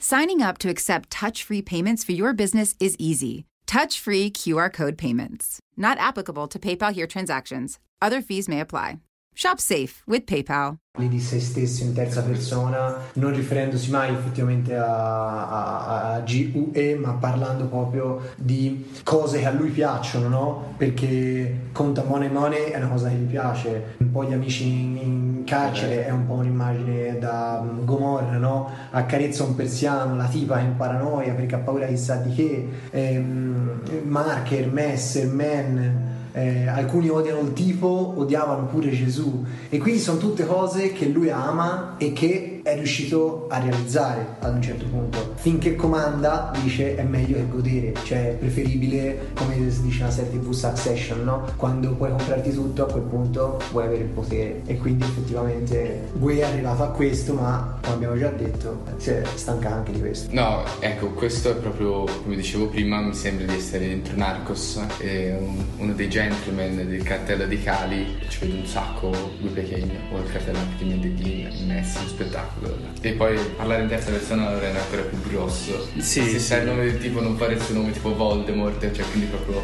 [0.00, 3.44] Signing up to accept touch free payments for your business is easy.
[3.66, 5.60] Touch free QR code payments.
[5.76, 7.78] Not applicable to PayPal here transactions.
[8.02, 8.98] Other fees may apply.
[9.40, 10.78] Shop safe with PayPal.
[10.98, 17.12] di se stesso in terza persona, non riferendosi mai effettivamente a, a, a GUE, ma
[17.12, 20.74] parlando proprio di cose che a lui piacciono, no?
[20.76, 24.96] Perché Conta Money Money è una cosa che gli piace, un po' gli amici in,
[24.96, 28.68] in carcere è un po' un'immagine da um, Gomorra, no?
[28.90, 33.82] Accarezza un persiano, la tipa è in paranoia perché ha paura chissà di che, ehm,
[34.02, 39.44] Marker, Messer, Man eh, alcuni odiano il tipo, odiavano pure Gesù.
[39.68, 44.54] E quindi sono tutte cose che lui ama e che è riuscito a realizzare ad
[44.54, 45.32] un certo punto.
[45.36, 50.30] Finché comanda dice è meglio che godere, cioè è preferibile, come si dice nella serie
[50.38, 51.44] TV Succession, no?
[51.56, 56.38] Quando puoi comprarti tutto a quel punto vuoi avere il potere e quindi effettivamente Gue
[56.38, 60.28] è arrivato a questo ma come abbiamo già detto si è stanca anche di questo.
[60.32, 65.64] No, ecco, questo è proprio, come dicevo prima, mi sembra di essere dentro Narcos, un-
[65.78, 70.30] uno dei gentleman del cartello di Cali, ci vedo un sacco Gue Pechegno, o il
[70.30, 72.47] cartello di Medellin, in Messi, un spettacolo.
[73.00, 75.86] E poi parlare in terza persona allora è ancora più grosso.
[75.94, 76.40] Sì, Se sì.
[76.40, 79.62] sai il nome del tipo non fare il suo nome tipo Voldemort, cioè quindi proprio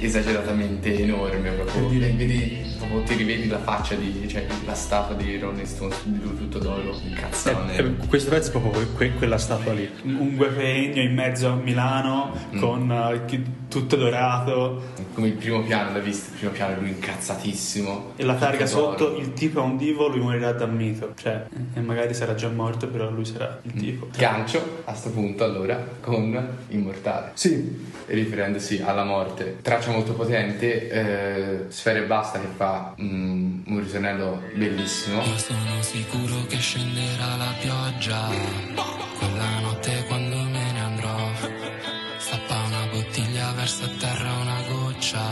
[0.00, 4.74] esageratamente enorme, proprio, Per dire- e vedi, proprio ti rivedi la faccia di, cioè la
[4.74, 7.76] statua di Rolling Stones, di lui tutto d'oro, un cazzone.
[7.76, 9.88] Eh, eh, questo pezzo è proprio que- quella statua lì.
[10.04, 12.58] Un guepegno in mezzo a Milano Mm.
[12.60, 14.82] con chi- tutto dorato
[15.14, 16.30] Come il primo piano, l'hai visto?
[16.32, 18.12] Il primo piano lui incazzatissimo.
[18.16, 18.98] e la targa d'oro.
[18.98, 21.14] sotto il tipo è un divo, lui morirà da mito.
[21.16, 24.08] Cioè, e magari sarà già morto, però lui sarà il tipo.
[24.16, 27.30] Gancio a sto punto allora con Immortale.
[27.34, 29.58] Sì, Riferendosi alla morte.
[29.62, 35.22] Traccia molto potente, eh, Sfere e Basta che fa mm, un ritornello bellissimo.
[35.22, 38.28] Io sono sicuro che scenderà la pioggia
[39.18, 40.51] Quella notte quando me
[43.62, 45.22] versa a terra una goccia.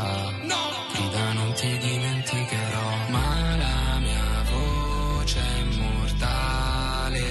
[0.93, 7.25] Grida non ti dimenticherò Ma la mia voce è immortale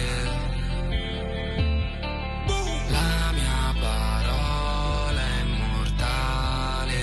[2.89, 6.97] La mia parola è immortale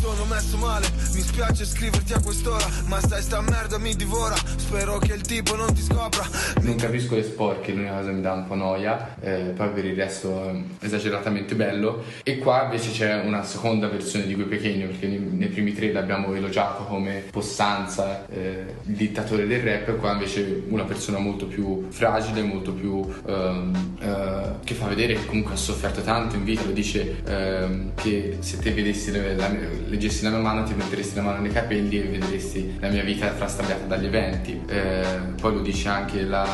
[0.00, 4.34] Sono messo male, mi spiace scriverti a quest'ora Ma stai sta merda mi divora
[4.68, 6.28] Spero che il tipo non ti scopra
[6.60, 9.86] Non capisco le sporche, l'unica cosa che mi dà un po' noia, eh, poi per
[9.86, 12.04] il resto è esageratamente bello.
[12.22, 15.90] E qua invece c'è una seconda versione di Gue Pechegno, perché nei, nei primi tre
[15.90, 21.86] l'abbiamo elogiato come possanza, eh, il dittatore del rap, qua invece una persona molto più
[21.88, 26.64] fragile, molto più ehm, eh, che fa vedere che comunque ha sofferto tanto in vita,
[26.66, 29.50] lo dice ehm, che se te vedessi le- la,
[29.86, 33.32] leggessi la mia mano ti metteresti la mano nei capelli e vedresti la mia vita
[33.32, 34.57] frastagliata dagli eventi.
[34.66, 36.44] Eh, poi lo dice anche la,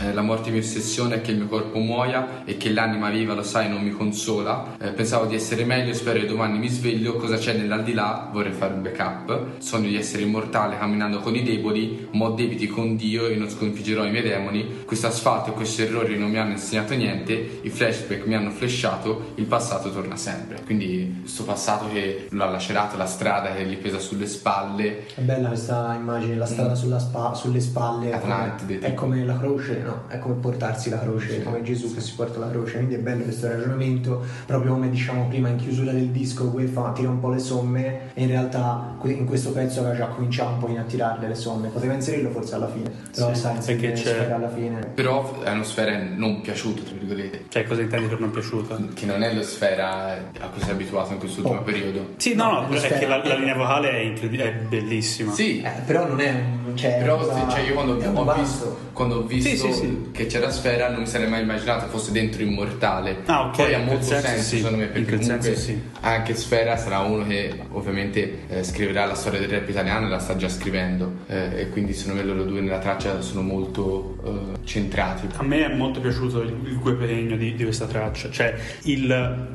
[0.00, 3.34] eh, la morte mia ossessione è che il mio corpo muoia e che l'anima viva
[3.34, 4.76] lo sai non mi consola.
[4.80, 7.14] Eh, pensavo di essere meglio, spero che domani mi sveglio.
[7.16, 8.28] Cosa c'è nell'aldilà?
[8.32, 9.58] Vorrei fare un backup.
[9.58, 13.48] Sogno di essere immortale camminando con i deboli, ma ho debiti con Dio e non
[13.48, 14.84] sconfiggerò i miei demoni.
[14.84, 17.60] Questo asfalto e questi errori non mi hanno insegnato niente.
[17.62, 19.32] I flashback mi hanno flashato.
[19.36, 20.60] Il passato torna sempre.
[20.64, 25.06] Quindi questo passato che l'ha lacerato, la strada che gli pesa sulle spalle.
[25.14, 28.12] È bella questa immagine, la strada sulla spa- sulle spalle.
[28.12, 32.00] Atlantide, È come la croce croce, no, è come portarsi la croce, come Gesù che
[32.00, 35.92] si porta la croce, quindi è bello questo ragionamento, proprio come diciamo prima in chiusura
[35.92, 39.80] del disco, Gue fa, tira un po' le somme e in realtà in questo pezzo
[39.80, 43.32] aveva già cominciato un po' a tirare le somme, poteva inserirlo forse alla fine, però
[43.34, 44.86] Sì, sai, perché inserire c'è- alla fine.
[44.94, 47.44] Però è una sfera non piaciuta, tra virgolette.
[47.48, 48.78] Cioè, cosa intendi per non piaciuta?
[48.94, 51.62] Che non è la sfera a cui sei abituato in quest'ultimo Oh.
[51.62, 52.06] periodo.
[52.16, 55.32] Sì, no, no, No, è che la, la linea vocale è, incredi- è bellissima.
[55.32, 56.76] Sì, Eh, però non è un...
[56.76, 60.08] Cioè, Però una cosa- cioè, io quando ho visto, quando ho visto Sì, sì, sì.
[60.12, 63.18] che c'era Sfera non mi sarei mai immaginato fosse dentro Immortale.
[63.26, 64.56] Ah, ok, Poi ha in molto senso senso sì.
[64.56, 65.80] secondo me In perché comunque sì.
[66.00, 70.18] anche Sfera sarà uno che ovviamente eh, scriverà la storia del rap italiano e la
[70.18, 74.66] sta già scrivendo Eh, e quindi secondo me loro due nella traccia sono molto eh,
[74.66, 75.26] centrati.
[75.36, 79.02] A me è molto piaciuto il, il guepegno di, di questa traccia, cioè il,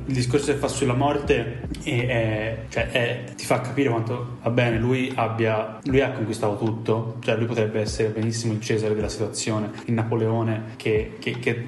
[0.05, 4.49] il discorso che fa sulla morte è- è- cioè, è- ti fa capire quanto va
[4.49, 9.09] bene lui abbia lui ha conquistato tutto, cioè lui potrebbe essere benissimo il Cesare della
[9.09, 11.65] situazione, il Napoleone che, che- che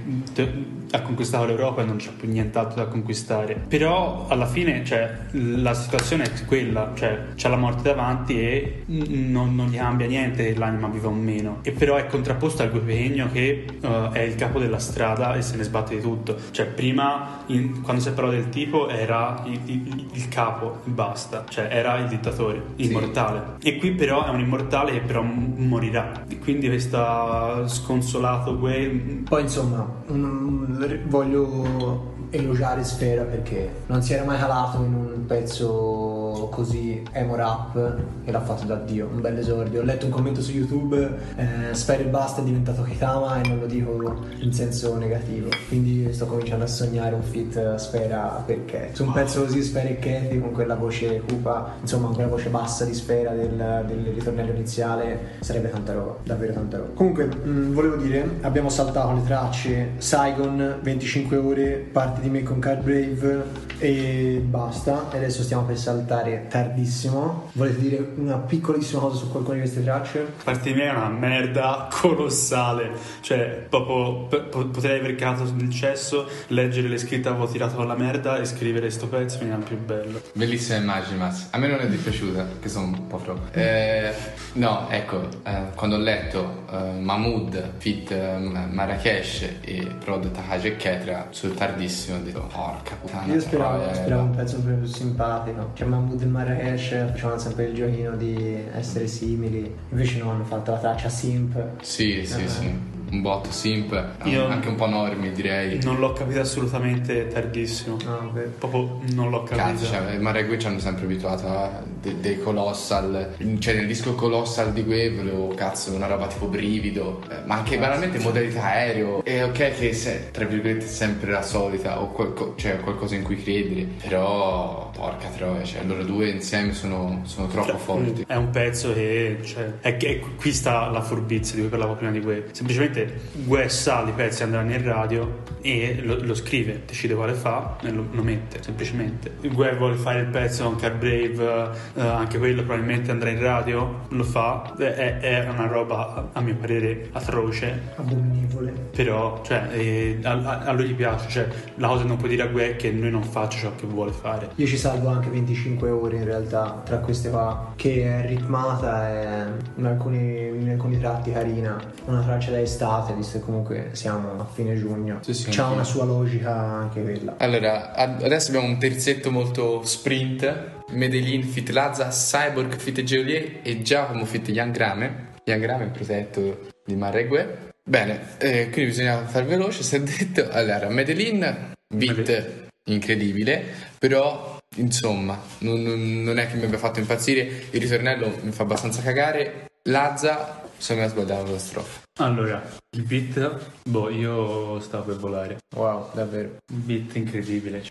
[0.91, 5.73] ha conquistato l'Europa e non c'è più nient'altro da conquistare, però alla fine cioè, la
[5.73, 10.87] situazione è quella, cioè c'è la morte davanti e non, non gli cambia niente l'anima
[10.87, 14.79] viva o meno, e però è contrapposto al guepegno che eh, è il capo della
[14.79, 18.49] strada e se ne sbatte di tutto, cioè prima in- quando si è parlato del
[18.49, 23.91] tipo era il, il- il capo e basta, cioè era il dittatore, immortale, e qui
[23.91, 28.23] però è un immortale che però morirà, E quindi questa sconsolato
[28.57, 35.25] Gue Poi insomma, mm, voglio elogiare Sfera perché non si era mai calato in un
[35.25, 37.75] pezzo così emo rap
[38.23, 39.81] e l'ha fatto da Dio, un bel esordio.
[39.81, 43.59] Ho letto un commento su YouTube, eh, Sfera e basta è diventato Kitama e non
[43.59, 45.49] lo dico in senso negativo.
[45.67, 49.89] Quindi sto cominciando a sognare un fit eh, Sfera perché su un pezzo così Sfera
[49.89, 54.51] e Kathy con quella voce cupa, insomma quella voce bassa di Sfera del, del ritornello
[54.51, 56.89] iniziale sarebbe tanta roba, davvero tanta roba.
[56.93, 62.59] Comunque, mh, volevo dire, abbiamo saltato le tracce Saigon, 25 ore, parte di me con
[62.59, 63.43] Card Brave
[63.79, 65.11] e basta.
[65.11, 67.49] E adesso stiamo per saltare tardissimo.
[67.53, 70.33] Volete dire una piccolissima cosa su qualcuna di queste tracce?
[70.43, 72.91] parte di me è una merda colossale.
[73.21, 77.95] Cioè, proprio p- po- potrei aver cagato nel cesso, leggere le scritte avevo tirato alla
[77.95, 80.21] merda e scrivere sto pezzo mi era più bello.
[80.33, 81.47] Bellissima immagine, Maz.
[81.51, 83.39] A me non è dispiaciuta, perché sono un po' pro.
[83.51, 84.13] Eh,
[84.53, 90.75] no, ecco, eh, quando ho letto eh, Mahmood, Fit eh, Marrakesh e Prod Takagi e
[90.75, 93.33] Ketra sul tardissimo ho detto, porca puttana.
[93.33, 95.71] Io speravo, troia, speravo eh, un pezzo più simpatico.
[95.73, 99.73] Cioè, Mahmood e Marrakesh facevano sempre il giochino di essere simili.
[99.89, 101.81] Invece no, hanno fatto la traccia simp.
[101.81, 102.47] Sì, sì, Eh.
[102.47, 102.71] sì.
[103.15, 103.91] Un botto simp,
[104.23, 105.81] Io- anche un po' normi direi.
[105.83, 107.97] Non l'ho capito assolutamente tardissimo.
[108.03, 108.41] No, beh.
[108.59, 109.67] Proprio non l'ho capito.
[109.67, 113.35] Cazzo, cioè, Marrakesh ci hanno sempre abituato a de- dei Colossal.
[113.59, 117.77] Cioè, nel disco Colossal di Gue volevo, cazzo, una roba tipo brivido, eh, ma anche
[117.77, 119.23] banalmente in modalità aereo.
[119.23, 123.23] È ok che, se, tra virgolette, è sempre la solita, o qualco- cioè, qualcosa in
[123.23, 128.23] cui credere, però, porca troia, cioè, loro due insieme sono, sono troppo Cioè, forti.
[128.27, 132.11] È un pezzo che, cioè, è che qui sta la furbizia di cui parlavo prima
[132.11, 132.45] di Gue.
[132.51, 137.77] Semplicemente Gue sa i pezzi andranno in radio e lo, lo scrive, decide quale fa
[137.81, 139.31] e lo, lo mette, semplicemente.
[139.41, 144.01] Gue vuole fare il pezzo con Car Brave, eh, anche quello probabilmente andrà in radio,
[144.09, 144.75] lo fa.
[144.77, 147.93] È, è una roba, a mio parere, atroce.
[147.95, 148.71] Abominevole.
[148.95, 152.43] Però, cioè, eh, a, a- lui gli piace, cioè, la cosa che non puoi dire
[152.43, 154.49] a Gue è che lui non faccia ciò che vuole fare.
[154.55, 159.45] Io ci salvo anche 25 ore in realtà tra queste qua, che è ritmata e
[159.75, 161.81] in alcuni, in alcuni tratti carina.
[162.05, 165.19] Una traccia da estate, visto che comunque siamo a fine giugno.
[165.21, 165.73] Sì, sì, C'ha anche.
[165.75, 167.35] una sua logica anche quella.
[167.37, 170.73] Allora, ad- adesso abbiamo un terzetto molto sprint.
[170.91, 175.33] Medellin fit Lazza, Cyborg fit Geolier e Giacomo fit Young Grame.
[175.45, 177.73] Young Grame è il protetto di Marregue.
[177.87, 180.47] Bene, eh, quindi bisogna far veloce, si è detto.
[180.51, 183.63] Allora, Medellin, beat incredibile,
[183.99, 187.41] però insomma, non, non- non è che mi abbia fatto impazzire.
[187.71, 189.65] Il ritornello mi fa abbastanza cagare.
[189.89, 192.03] Lazza, secondo me ha sbagliato la strofa.
[192.19, 195.57] Allora, il beat, boh, io stavo per volare.
[195.75, 196.55] Wow, davvero.
[196.71, 197.83] Un beat incredibile.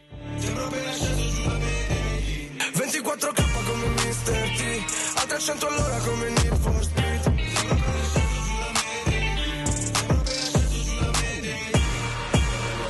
[2.72, 4.32] 24k come Mr.
[4.56, 7.32] T A 300 all'ora come Need for Speed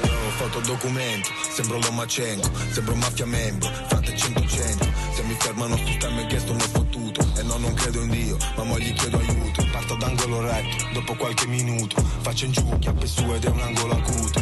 [0.05, 5.97] Ho fatto documento, sembro l'Omacenco Sembro mafia membro, frate 100 100 Se mi fermano sul
[5.97, 9.43] time che sono fottuto E no, non credo in Dio, ma mo gli chiedo aiuto
[9.85, 13.92] Parto d'angolo retto, dopo qualche minuto Faccio in giù, chiappe su ed è un angolo
[13.92, 14.40] acuto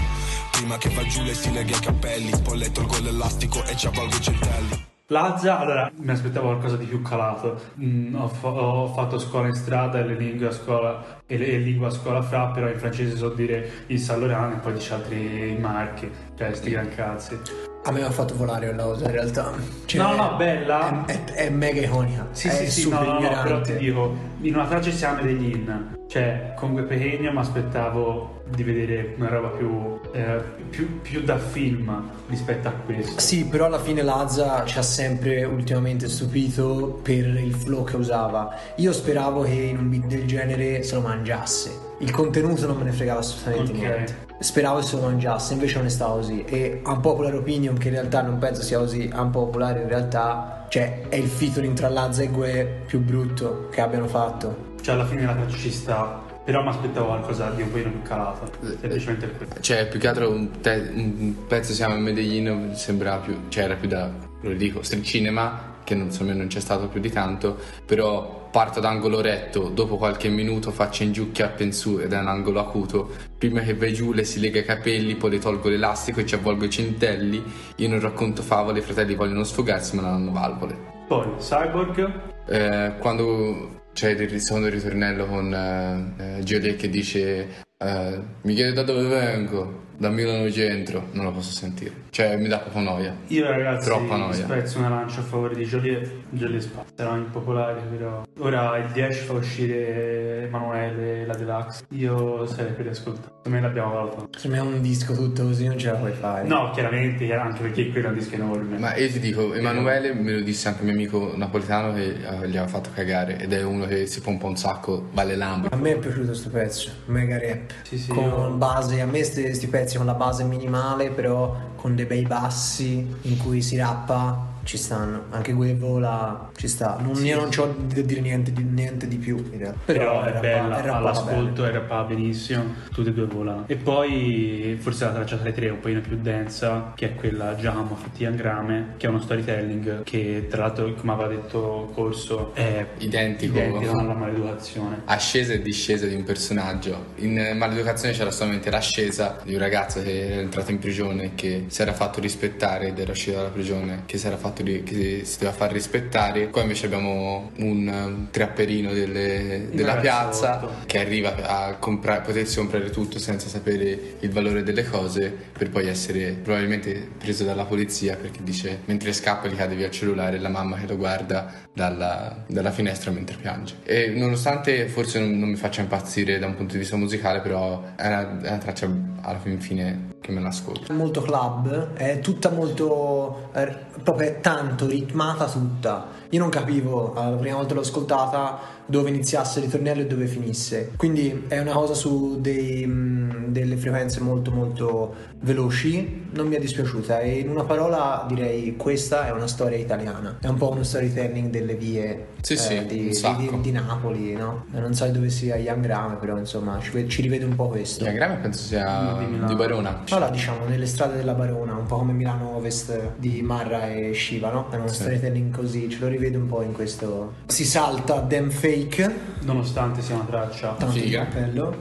[0.53, 3.89] Prima che va giù le si lega i capelli Poi le tolgo l'elastico e ci
[3.89, 7.61] avvalgo i centelli Lazza, allora mi aspettavo qualcosa di più calato.
[7.79, 11.47] Mm, ho, fa- ho fatto scuola in strada e le lingue a scuola e, le-
[11.47, 14.95] e a scuola fra, però in francese so dire il San Laurent e poi dice
[14.95, 17.39] altri marchi, cioè sti gran cazzi.
[17.85, 19.53] A me mi ha fatto volare quella cosa in realtà.
[19.87, 21.05] Cioè, No, no, bella.
[21.05, 22.29] È, è- è mega iconica.
[22.31, 25.53] Sì, è sì, sì, no, no, no, però ti dico, in una traccia siamo degli
[25.53, 31.23] in, cioè con Gue Pequeno mi aspettavo di vedere una roba più, eh, più, più
[31.23, 33.19] da film rispetto a questo.
[33.19, 38.55] Sì, però alla fine Lazza ci ha sempre ultimamente stupito per il flow che usava.
[38.77, 41.91] Io speravo che in un beat del genere se lo mangiasse.
[41.99, 43.79] Il contenuto non me ne fregava assolutamente Ok.
[43.79, 44.17] niente.
[44.43, 46.45] Speravo che lo mangiasse, invece non è stato così.
[46.45, 51.17] E Unpopular Opinion, che in realtà non penso sia così unpopular, in realtà, cioè, è
[51.17, 54.71] il featuring tra Lazza e Gue più brutto che abbiano fatto.
[54.81, 58.03] Cioè alla fine la traccia ci sta, però mi aspettavo qualcosa di un po' più
[58.03, 59.61] calato, semplicemente per questo.
[59.61, 63.75] Cioè, più che altro un, te- un pezzo siamo a Medellin sembrava più, cioè era
[63.77, 67.59] più da, lo dico, street cinema, che non, insomma non c'è stato più di tanto,
[67.87, 72.13] però parto da angolo retto, dopo qualche minuto faccio in giù, chiappo in su ed
[72.13, 73.11] è un angolo acuto,
[73.43, 76.37] prima che vai giù le si lega i capelli, poi le tolgo l'elastico e ci
[76.37, 77.43] avvolgo i centelli,
[77.75, 80.79] io non racconto favole, i fratelli vogliono sfogarsi ma non hanno valvole.
[81.09, 88.21] Poi Cyborg, Eh, quando c'è il secondo ritornello con eh, eh, Geodet che dice eh,
[88.43, 92.59] mi chiede da dove vengo da Milano centro non lo posso sentire cioè mi dà
[92.59, 94.35] proprio noia io ragazzi Troppa noia.
[94.35, 98.23] spezzo una lancia a favore di Joliet, Joliet Spazio, era impopolare però.
[98.41, 103.93] Ora il 10 fa uscire Emanuele, la Deluxe, io sarei per riascoltare, secondo me l'abbiamo
[103.95, 104.29] valutato.
[104.37, 106.47] Secondo me è un disco tutto così, non ce la puoi fare.
[106.47, 108.79] No, chiaramente, anche perché quello è un disco enorme.
[108.79, 112.17] ma io ti dico Emanuele me lo disse anche un mio amico napoletano che eh,
[112.49, 115.77] gli aveva fatto cagare ed è uno che si pompa un sacco vale lambo A
[115.77, 117.71] me è piaciuto questo pezzo, mega rap.
[117.83, 121.95] Sì, sì, con io- base, a me questi pezzi con la base minimale, però con
[121.95, 125.25] dei bei bassi in cui si rappa, ci stanno.
[125.31, 126.99] Anche quel vola ci sta.
[127.01, 129.79] Non, io non ho da dire niente di, niente di più in realtà.
[129.85, 133.65] però è bella, è rappata all'ascolto è rappata benissimo, tutte e due volano.
[133.67, 137.15] E poi forse la traccia tra le tre è un po' più densa, che è
[137.15, 142.55] quella Giamo Fatti Angrame, che è uno storytelling che tra l'altro, come aveva detto Corso,
[142.55, 143.57] è Identico.
[143.59, 145.03] identico alla maleducazione.
[145.05, 147.07] ascesa e discesa di un personaggio.
[147.17, 151.65] In eh, Maleducazione c'era solamente l'ascesa di un ragazzo che era entrato in prigione, che
[151.69, 155.23] si era fatto rispettare ed era uscito dalla prigione, che si era fatto ri- che
[155.25, 156.49] si doveva far rispettare.
[156.49, 163.19] Qua invece abbiamo un, trapperino delle- della piazza che arriva a comprare, potersi comprare tutto
[163.19, 168.81] senza sapere il valore delle cose per poi essere probabilmente preso dalla polizia perché dice
[168.87, 172.71] mentre scappa gli cade via il cellulare e la mamma che lo guarda dalla, dalla
[172.71, 173.77] finestra mentre piange.
[173.85, 177.83] E nonostante forse non, non mi faccia impazzire da un punto di vista musicale, però
[177.97, 178.89] è una, è una traccia
[179.23, 180.93] alla fin fine che me l'ascolto.
[180.93, 186.07] molto club, è tutta molto eh, proprio tanto ritmata tutta.
[186.33, 190.93] Io non capivo la prima volta l'ho ascoltata dove iniziasse il ritornello e dove finisse.
[190.97, 196.59] Quindi è una cosa su dei, mh, delle frequenze molto molto veloci, non mi è
[196.59, 200.39] dispiaciuta e in una parola direi questa è una storia italiana.
[200.41, 204.65] È un po' uno storytelling delle vie Sì, eh, sì, di, di- di Napoli, no?
[204.71, 208.05] Non so dove sia Young Grame, però insomma ci, ci rivede un po' questo.
[208.05, 210.03] Diagramma penso sia Di di Barona.
[210.09, 214.51] Allora diciamo nelle strade della Barona, un po' come Milano Ovest di Marra e Shiva,
[214.51, 214.71] no?
[214.71, 214.95] È uno Sì.
[215.03, 217.35] storytelling così, ce lo rivedo un po' in questo.
[217.47, 221.25] Si salta Damn Fake, Nonostante sia una traccia tanto di Figa.
[221.25, 221.75] cappello.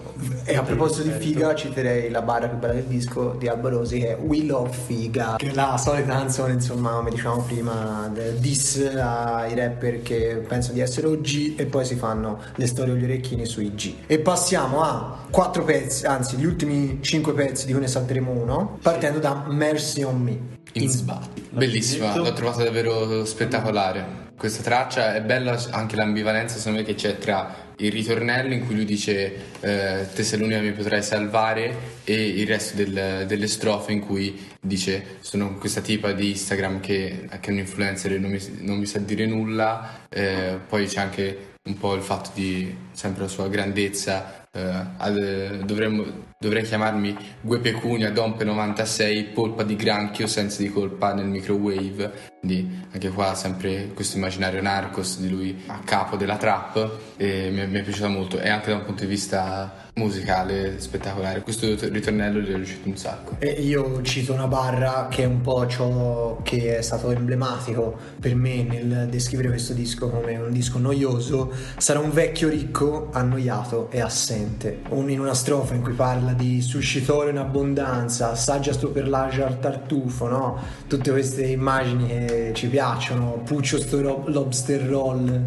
[0.46, 4.00] E a proposito di figa, citerei la barra più bella del disco di Alba Rosi
[4.00, 8.38] che è We Love Figa, che è la solita canzone, insomma, come dicevamo prima, del
[8.38, 13.04] diss ai rapper che pensano di essere OG e poi si fanno le storie agli
[13.04, 13.94] orecchini sui G.
[14.08, 18.80] E passiamo a quattro pezzi, anzi gli ultimi cinque pezzi di cui ne salteremo uno,
[18.82, 20.40] partendo da Mercy on Me.
[20.74, 21.20] In Sba.
[21.52, 24.30] Bellissima, l'ho trovata davvero spettacolare.
[24.38, 28.74] Questa traccia è bella anche l'ambivalenza secondo me che c'è tra il ritornello in cui
[28.74, 33.92] lui dice eh, te sei l'unica mi potrai salvare e il resto del- delle strofe
[33.92, 38.32] in cui dice sono questa tipa di Instagram che, che è un influencer e non
[38.32, 42.76] mi, non mi sa dire nulla Eh, poi c'è anche un po' il fatto di
[42.94, 44.60] sempre la sua grandezza eh,
[44.98, 46.04] ad- dovremmo,
[46.40, 52.86] dovrei chiamarmi Gue Pecunia Dompe 96 polpa di granchio senza di colpa nel microwave quindi
[52.92, 57.68] anche qua sempre questo immaginario narcos di lui a capo della trap e mi, è-
[57.68, 62.40] mi è piaciuta molto e anche da un punto di vista musicale spettacolare questo ritornello
[62.40, 66.40] gli è riuscito un sacco E io cito una barra che è un po' ciò
[66.44, 71.52] che è stato emblematico per me nel descrivere questo disco come un disco noioso.
[71.78, 74.80] Sarà un vecchio ricco annoiato e assente.
[74.90, 79.46] Un- in una strofa in cui parla di suscitore in abbondanza, assaggia sto per l'agio
[79.46, 80.58] al tartufo, no?
[80.88, 83.78] Tutte queste immagini che ci piacciono, Puccio
[84.26, 85.42] lobster roll,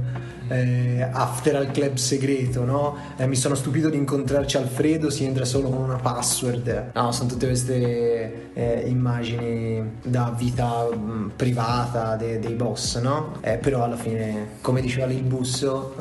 [0.48, 2.96] eh, after al club segreto, no?
[3.16, 6.90] Eh, mi sono stupito di incontrarci Alfredo, si entra solo con una password.
[6.94, 13.36] No, sono tutte queste eh, immagini da vita mh, privata de- dei boss, no?
[13.40, 15.94] Eh, però alla fine, come diceva lì il busso,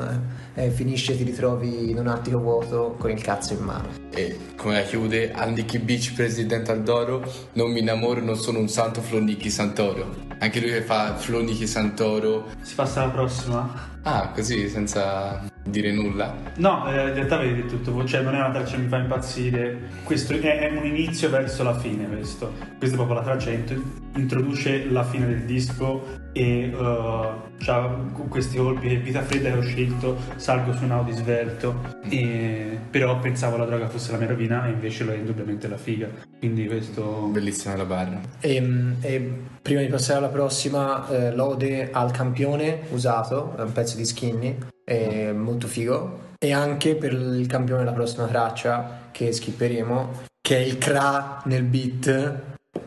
[0.54, 3.88] eh, finisce e ti ritrovi in un attico vuoto con il cazzo in mano.
[4.10, 7.22] E come la chiude, Andichi Beach Presidente Aldoro,
[7.54, 10.14] non mi innamoro, non sono un santo Flondichi Santoro.
[10.38, 12.46] Anche lui che fa Flondichi Santoro.
[12.62, 13.92] Si passa alla prossima?
[14.02, 16.34] Ah, così, senza dire nulla.
[16.56, 19.78] No, eh, in realtà vedi tutto, cioè non è una traccia che mi fa impazzire,
[20.02, 23.56] questo è, è un inizio verso la fine questo, questa è proprio la traccia che
[23.56, 23.82] int-
[24.16, 27.96] introduce la fine del disco e uh, c'ha
[28.28, 33.18] questi colpi che vita fredda che ho scelto, salgo su un Audi svelto, e, però
[33.18, 36.08] pensavo la droga fosse la mia rovina e invece lo è indubbiamente la figa,
[36.38, 37.28] quindi questo...
[37.32, 38.20] Bellissima la barra.
[38.40, 43.72] E, Ehm, e prima di passare alla prossima, eh, lode al campione usato, è un
[43.72, 46.32] pezzo di skinny, è molto figo.
[46.38, 51.62] E anche per il campione della prossima traccia che skipperemo, che è il Kra nel
[51.62, 52.40] beat,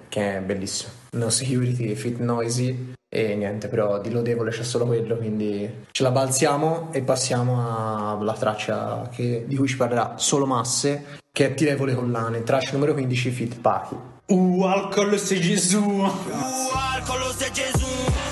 [0.08, 0.92] che è bellissimo.
[1.12, 6.12] No security, fit noisy e niente, però di lodevole c'è solo quello, quindi ce la
[6.12, 11.96] balziamo e passiamo alla traccia che- di cui ci parlerà solo Masse, che è Tirevole
[11.96, 13.96] Collane, traccia numero 15, Fit Pachi.
[14.28, 15.82] Uh, alcol sei Gesù!
[15.82, 16.12] Uh,
[16.74, 18.27] alcol sei Gesù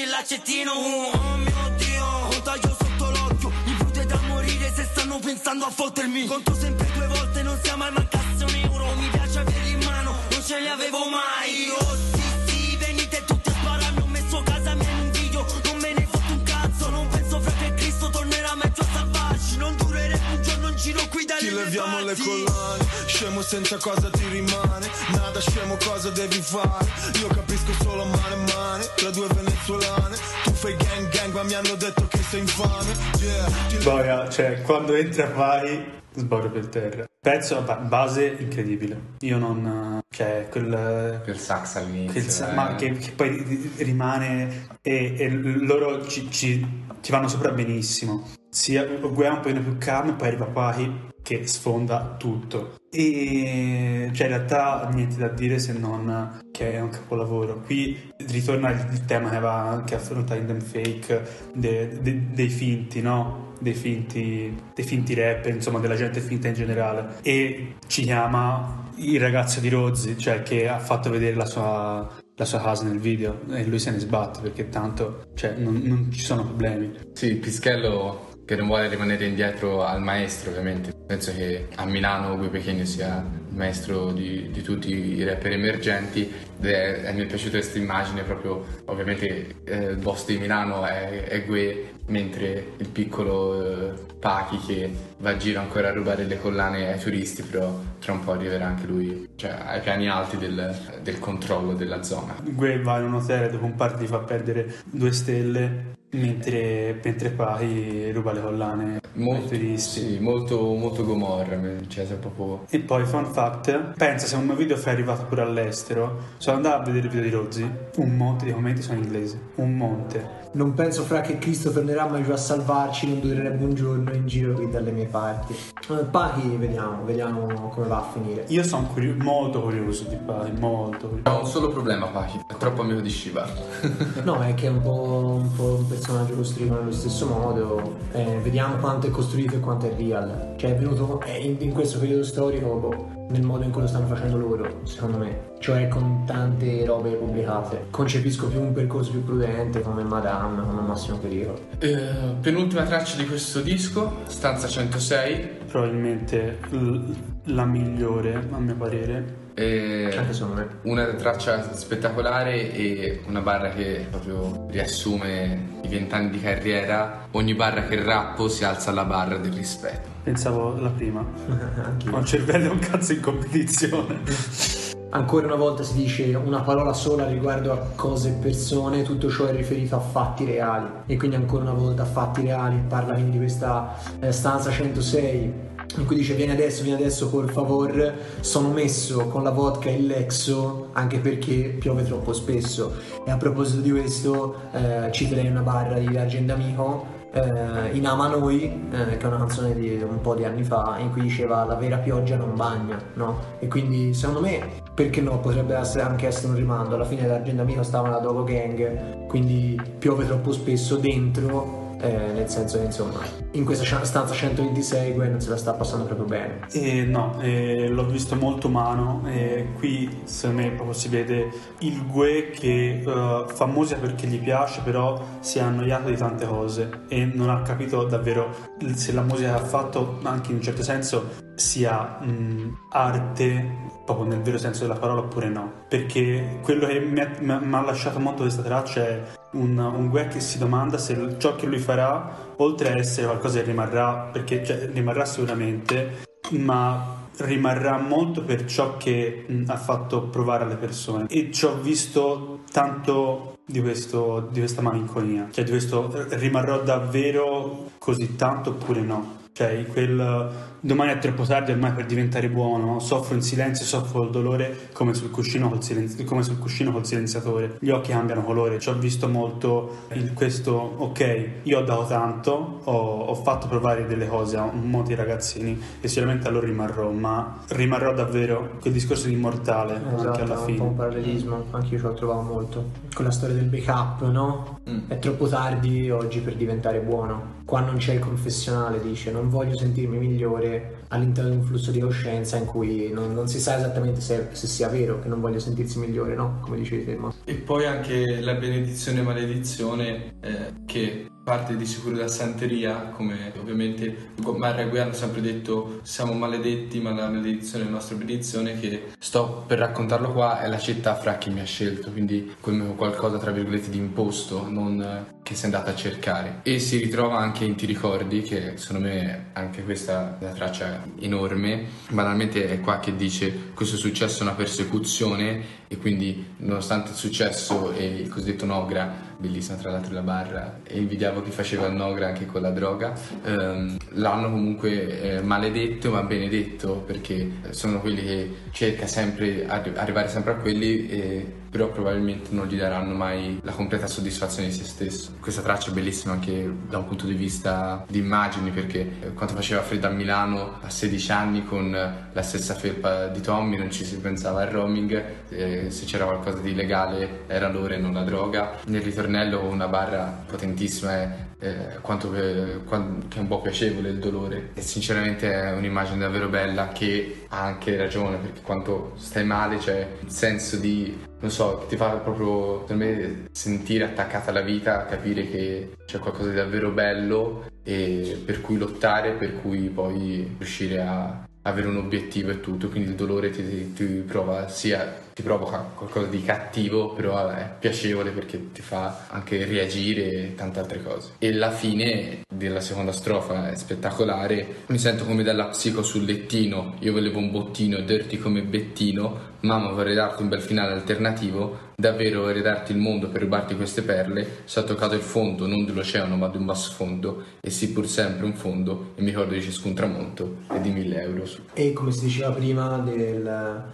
[0.00, 0.72] riconosce l'accettino.
[0.72, 3.52] Oh mio Dio Un taglio sotto l'occhio.
[3.64, 6.26] Mi brute da morire se stanno pensando a fottermi.
[6.26, 8.94] Conto sempre due volte non sia mai mancasse un euro.
[8.94, 11.68] Mi piace averli in mano Non ce li avevo mai.
[11.78, 14.00] Oh sì sì venite tutti a spararmi.
[14.00, 15.46] Ho messo casa mia in un video.
[15.64, 19.56] Non me ne fotto un cazzo Non penso fra che Cristo tornerà mezzo a salvarci.
[19.56, 20.49] Non durerebbe un giorno
[20.80, 22.22] giro qui dalle Ti leviamo le parti.
[22.22, 24.88] collane, scemo senza cosa ti rimane.
[25.08, 26.86] Nada scemo cosa devi fare.
[27.20, 30.16] Io capisco solo mane mane Tra due venezuelane.
[30.44, 32.96] Tu fai gang gang ma mi hanno detto che sei infame.
[33.18, 37.04] Yeah, ti Boia, cioè quando entra vai sborro per terra.
[37.20, 39.00] Pezzo, ba- base incredibile.
[39.20, 40.00] Io non...
[40.08, 41.20] cioè quel...
[41.22, 42.12] Quel sax all'inizio.
[42.20, 42.54] che, sa- eh.
[42.54, 48.26] ma che, che poi ri- rimane e, e loro ci, ci- ci vanno sopra benissimo.
[48.48, 52.78] Sia Guea un po' più calmo, poi arriva Pahi che sfonda tutto.
[52.90, 57.60] E cioè in realtà niente da dire se non che è un capolavoro.
[57.60, 61.22] Qui ritorna il, tema che aveva che affronta in Them Fake
[61.54, 63.48] de- de- dei finti, no?
[63.60, 67.16] Dei finti, dei finti rap, insomma, della gente finta in generale.
[67.22, 72.44] E ci chiama il ragazzo di Rozzi, cioè che ha fatto vedere la sua, la
[72.44, 76.20] sua casa nel video e lui se ne sbatte perché tanto cioè, non, non ci
[76.20, 76.92] sono problemi.
[77.12, 80.99] Sì, Pischello che non vuole rimanere indietro al maestro, ovviamente.
[81.10, 86.20] Penso che a Milano Gue Pechegno sia il maestro di, di tutti i rapper emergenti.
[86.60, 91.24] Ed è, mi è piaciuta questa immagine proprio, ovviamente eh, il boss di Milano è,
[91.24, 96.38] è Gue, mentre il piccolo eh, Pachi che va a giro ancora a rubare le
[96.38, 100.76] collane ai turisti, però tra un po' arriverà anche lui, cioè ai piani alti del,
[101.02, 102.36] del controllo della zona.
[102.42, 108.10] Gue va in un hotel dopo un party fa perdere due stelle mentre, mentre Pahi
[108.12, 110.00] ruba le collane ai Molto, turisti.
[110.00, 111.58] sì, molto, molto Gomorra,
[111.88, 112.64] cioè proprio...
[112.70, 116.82] E poi, fun fact, pensa se un mio video fosse arrivato pure all'estero, sono andato
[116.82, 120.39] a vedere il video di Rozzi, un monte di commenti sono in inglese, un monte.
[120.52, 124.26] Non penso fra che Cristo tornerà mai giù a salvarci, non durerebbe un giorno in
[124.26, 125.54] giro qui dalle mie parti.
[125.88, 128.46] Eh, Pachi, vediamo, vediamo come va a finire.
[128.48, 131.30] Io sono curio- molto curioso di Pahi, molto curioso.
[131.30, 133.46] Ho un solo problema, Pachi, è troppo amico di Shiva.
[134.24, 137.96] No, è che è un po', un po' un personaggio costruito nello stesso modo.
[138.10, 140.54] Eh, vediamo quanto è costruito e quanto è real.
[140.56, 143.86] Cioè è venuto eh, in, in questo periodo storico boh, nel modo in cui lo
[143.88, 145.48] stanno facendo loro, secondo me.
[145.58, 147.86] Cioè con tante robe pubblicate.
[147.90, 151.58] Concepisco più un percorso più prudente come Madame, come Massimo Pericolo.
[151.78, 155.48] Eh, penultima traccia di questo disco, Stanza 106.
[155.66, 157.12] Probabilmente l-
[157.44, 159.38] la migliore, a mio parere.
[159.54, 160.66] eh, Anche secondo me.
[160.82, 167.26] una traccia spettacolare e una barra che proprio riassume i vent'anni di carriera.
[167.32, 170.09] Ogni barra che rappo si alza alla barra del rispetto.
[170.22, 171.24] Pensavo la prima.
[172.10, 174.20] Ho il cervello è un cazzo in competizione.
[175.12, 179.46] Ancora una volta si dice una parola sola riguardo a cose e persone, tutto ciò
[179.46, 180.88] è riferito a fatti reali.
[181.06, 186.06] E quindi ancora una volta fatti reali, parla quindi di questa eh, stanza 106 in
[186.06, 190.06] cui dice vieni adesso, vieni adesso por favor, sono messo con la vodka e il
[190.06, 192.94] Lexo anche perché piove troppo spesso.
[193.26, 198.28] E a proposito di questo eh, citerei una barra di Argent Amico eh, in Ama
[198.28, 201.64] Noi, eh, che è una canzone di un po' di anni fa, in cui diceva
[201.64, 203.38] la vera pioggia non bagna, no?
[203.58, 207.62] E quindi secondo me, perché no, potrebbe essere anche essere un rimando, alla fine l'agenda
[207.62, 213.20] amica stava nella Dogo Gang, quindi piove troppo spesso dentro eh, nel senso che insomma
[213.52, 216.60] in questa stanza 126 Gwen non se la sta passando proprio bene.
[216.72, 222.06] Eh, no, eh, l'ho visto molto umano e qui secondo me proprio si vede il
[222.06, 227.02] Gue che uh, fa musica perché gli piace però si è annoiato di tante cose
[227.08, 228.54] e non ha capito davvero
[228.94, 234.26] se la musica che ha fatto anche in un certo senso sia mh, arte proprio
[234.26, 238.18] nel vero senso della parola oppure no perché quello che mi ha, mi ha lasciato
[238.18, 239.22] molto questa traccia è
[239.52, 243.60] un, un Gue che si domanda se ciò che lui farà oltre a essere qualcosa
[243.60, 250.22] che rimarrà perché cioè, rimarrà sicuramente ma rimarrà molto per ciò che mh, ha fatto
[250.24, 251.26] provare alle persone.
[251.28, 255.48] E ci ho visto tanto di, questo, di questa malinconia.
[255.50, 259.38] Cioè di questo rimarrò davvero così tanto oppure no?
[259.52, 260.50] Cioè quel
[260.80, 265.14] domani è troppo tardi ormai per diventare buono, soffro in silenzio, soffro il dolore come
[265.14, 268.94] sul cuscino col, silenzi- come sul cuscino col silenziatore, gli occhi cambiano colore, ci ho
[268.94, 274.56] visto molto il, questo, ok, io ho dato tanto, ho, ho, fatto provare delle cose
[274.56, 279.96] a un di ragazzini e sicuramente allora rimarrò, ma rimarrò davvero quel discorso di immortale
[279.96, 280.72] esatto, anche alla fine.
[280.72, 284.22] un po' un parallelismo, anche io ce l'ho trovato molto, con la storia del backup,
[284.30, 284.78] no?
[284.88, 284.98] Mm.
[285.08, 289.76] È troppo tardi oggi per diventare buono, qua non c'è il confessionale, dice, non voglio
[289.76, 290.69] sentirmi migliore
[291.08, 294.66] all'interno di un flusso di coscienza in cui non, non si sa esattamente se, se,
[294.66, 296.58] sia vero che non voglio sentirsi migliore, no?
[296.60, 297.32] Come dicevi prima.
[297.44, 303.52] E poi anche la benedizione e maledizione eh, che parte di sicuro da santeria, come
[303.58, 308.78] ovviamente Maria Guia hanno sempre detto siamo maledetti, ma la maledizione è la nostra benedizione,
[308.78, 312.94] che sto per raccontarlo qua, è la città fra chi mi ha scelto, quindi come
[312.94, 316.60] qualcosa tra virgolette di imposto, non che sei andata a cercare.
[316.62, 321.02] E si ritrova anche in Ti ricordi, che secondo me anche questa è una traccia
[321.18, 327.16] enorme, banalmente è qua che dice questo successo è una persecuzione e quindi nonostante il
[327.16, 331.94] successo e il cosiddetto Nogra bellissima tra l'altro la barra e invidiavo chi faceva il
[331.94, 333.12] Nogra anche con la droga
[333.44, 340.28] ehm, l'hanno comunque eh, maledetto ma benedetto perché sono quelli che cerca sempre arri- arrivare
[340.28, 344.84] sempre a quelli e però probabilmente non gli daranno mai la completa soddisfazione di se
[344.84, 345.34] stesso.
[345.40, 349.54] Questa traccia è bellissima anche da un punto di vista di immagini perché eh, quando
[349.54, 354.04] faceva freddo a Milano a 16 anni con la stessa felpa di Tommy non ci
[354.04, 358.24] si pensava al roaming, eh, se c'era qualcosa di illegale era l'ora e non la
[358.24, 358.78] droga.
[358.86, 362.80] Nel ritornello una barra potentissima è eh, quanto che,
[363.28, 364.70] che, è un po' piacevole il dolore.
[364.74, 370.08] E sinceramente è un'immagine davvero bella che ha anche ragione perché quando stai male c'è
[370.20, 375.48] il senso di non so, ti fa proprio per me sentire attaccata alla vita, capire
[375.48, 381.48] che c'è qualcosa di davvero bello e per cui lottare, per cui poi riuscire a
[381.62, 386.26] avere un obiettivo e tutto, quindi il dolore ti, ti, prova sia ti provoca qualcosa
[386.26, 391.32] di cattivo, però è piacevole perché ti fa anche reagire e tante altre cose.
[391.38, 394.82] E la fine della seconda strofa è spettacolare.
[394.86, 399.92] Mi sento come dalla psico sul lettino, io volevo un bottino dirti come Bettino, mamma
[399.92, 404.64] vorrei darti un bel finale alternativo, davvero vorrei darti il mondo per rubarti queste perle,
[404.74, 408.46] ho toccato il fondo non dell'oceano ma di un basso fondo, e sì pur sempre
[408.46, 411.60] un fondo, e mi ricordo di ciascun tramonto e di mille euro su.
[411.74, 413.46] E come si diceva prima del...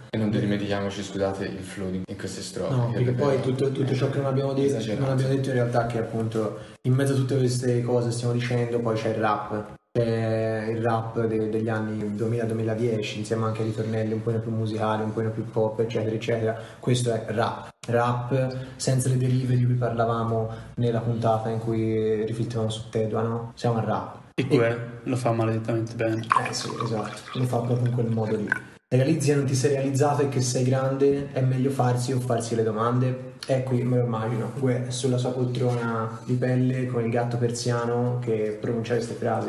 [0.09, 2.73] E non dimentichiamoci, scusate, il flow in queste strofe.
[2.73, 5.85] No, perché poi tutto, tutto, ciò che non abbiamo, detto, non abbiamo detto in realtà
[5.87, 9.75] che appunto in mezzo a tutte queste cose stiamo dicendo poi c'è il rap.
[9.91, 15.03] C'è il rap de- degli anni 2000-2010 insieme anche ai ritornelli un po' più musicali,
[15.03, 16.57] un po' più pop eccetera eccetera.
[16.79, 17.69] Questo è rap.
[17.87, 23.51] Rap senza le derive di cui parlavamo nella puntata in cui riflettevamo su Tedua, no?
[23.55, 24.15] Siamo al rap.
[24.35, 26.25] E que lo fa maledettamente bene.
[26.47, 28.47] Eh sì, esatto, lo fa proprio in quel modo lì
[28.89, 32.55] realizzi e non ti sei realizzato e che sei grande, è meglio farsi o farsi
[32.55, 33.35] le domande.
[33.49, 38.19] E qui me lo immagino, Gue sulla sua poltrona di pelle con il gatto persiano
[38.21, 39.47] che pronuncia queste frasi.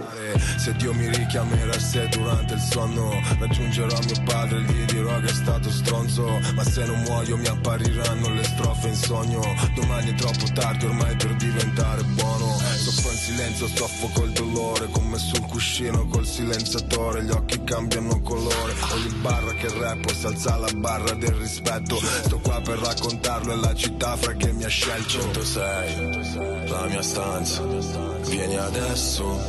[0.57, 3.11] Se Dio mi richiamerà se durante il sonno
[3.41, 8.33] raggiungerò mio padre, gli dirò che è stato stronzo, ma se non muoio mi appariranno
[8.35, 9.41] le strofe in sogno.
[9.75, 12.45] Domani è troppo tardi ormai per diventare buono.
[12.45, 12.93] In
[13.29, 18.75] silenzio, soffo col dolore, come sul cuscino col silenziatore, gli occhi cambiano colore.
[18.93, 21.97] Ogni barra che rappo si alza la barra del rispetto.
[21.97, 26.87] Sto qua per raccontarlo e la città città fra che mi ha scelto 106, la
[26.87, 29.41] mia stanza Vieni adesso,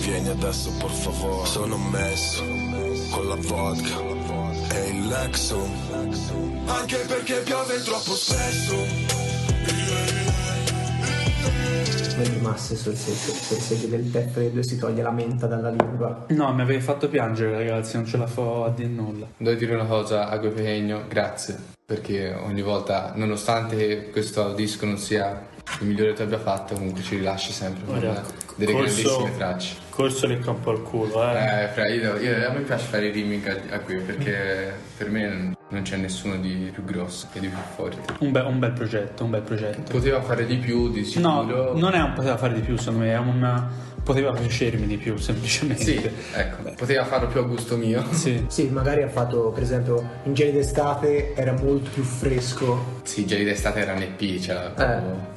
[0.00, 2.42] vieni adesso por favore Sono messo
[3.10, 5.66] con la vodka e il Lexo
[6.66, 10.23] Anche perché piove troppo spesso
[12.16, 15.46] le grimasse sul secchio, se si vede il tè freddo e si toglie la menta
[15.46, 16.26] dalla lingua.
[16.28, 19.26] No, mi avete fatto piangere ragazzi, non ce la fo a dire nulla.
[19.36, 25.46] Devo dire una cosa a Guepegno, grazie, perché ogni volta, nonostante questo disco non sia
[25.80, 28.22] il migliore che tu abbia fatto, comunque ci rilasci sempre con Guarda,
[28.56, 29.74] delle corso- grandissime tracce.
[29.90, 31.62] Corso lecca un po' il culo, eh.
[31.64, 35.10] Eh, fra, io, io- a me piace fare i remix a, a qui perché per
[35.10, 38.14] me non c'è nessuno di più grosso e di più forte.
[38.20, 39.92] Un, be- un bel progetto, un bel progetto.
[39.92, 41.76] Poteva fare di più, di No, sicuro.
[41.76, 43.68] non è un poteva fare di più, secondo me, è un
[44.04, 45.82] poteva piacermi di più, semplicemente.
[45.82, 48.04] Sì, ecco, poteva farlo più a gusto mio.
[48.12, 48.44] Sì.
[48.48, 53.44] Sì, magari ha fatto, per esempio, in Geli d'estate era molto più fresco, Sì, Geli
[53.44, 54.70] d'estate era un EP, cioè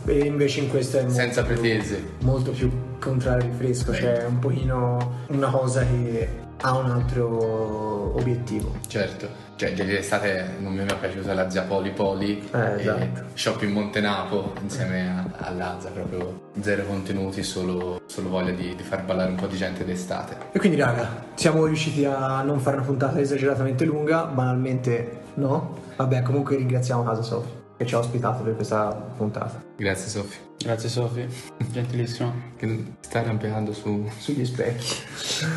[0.06, 2.04] eh, e invece in questo è molto senza più- pretese.
[2.22, 8.72] molto più contrario di fresco, cioè un pochino una cosa che ha un altro obiettivo.
[8.88, 13.24] Certo, cioè Geli d'estate non mi è mai piaciuta la zia Poli Poli Eh, esatto.
[13.34, 19.04] Shopping Montenapo insieme a, a Lazza, proprio zero contenuti, solo, solo voglia di, di far
[19.04, 20.38] ballare un po' di gente d'estate.
[20.52, 25.78] E quindi raga, siamo riusciti a non fare una puntata esageratamente lunga, banalmente no.
[25.96, 29.62] Vabbè, comunque ringraziamo Casa Sofi che ci ha ospitato per questa puntata.
[29.76, 31.26] Grazie Sofì, Grazie Sofì,
[31.72, 32.34] gentilissimo.
[32.58, 34.10] che sta arrampicando su...
[34.20, 34.96] Sugli specchi.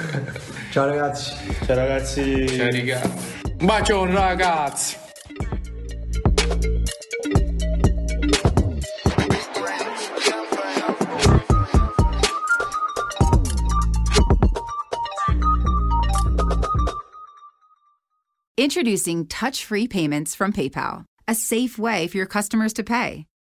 [0.70, 1.32] Ciao ragazzi.
[1.64, 2.48] Ciao ragazzi.
[2.48, 3.00] Ciao riga.
[3.58, 4.96] Un bacione ragazzi!
[18.56, 23.24] Introducing touch free payments from PayPal, a safe way for your customers to pay.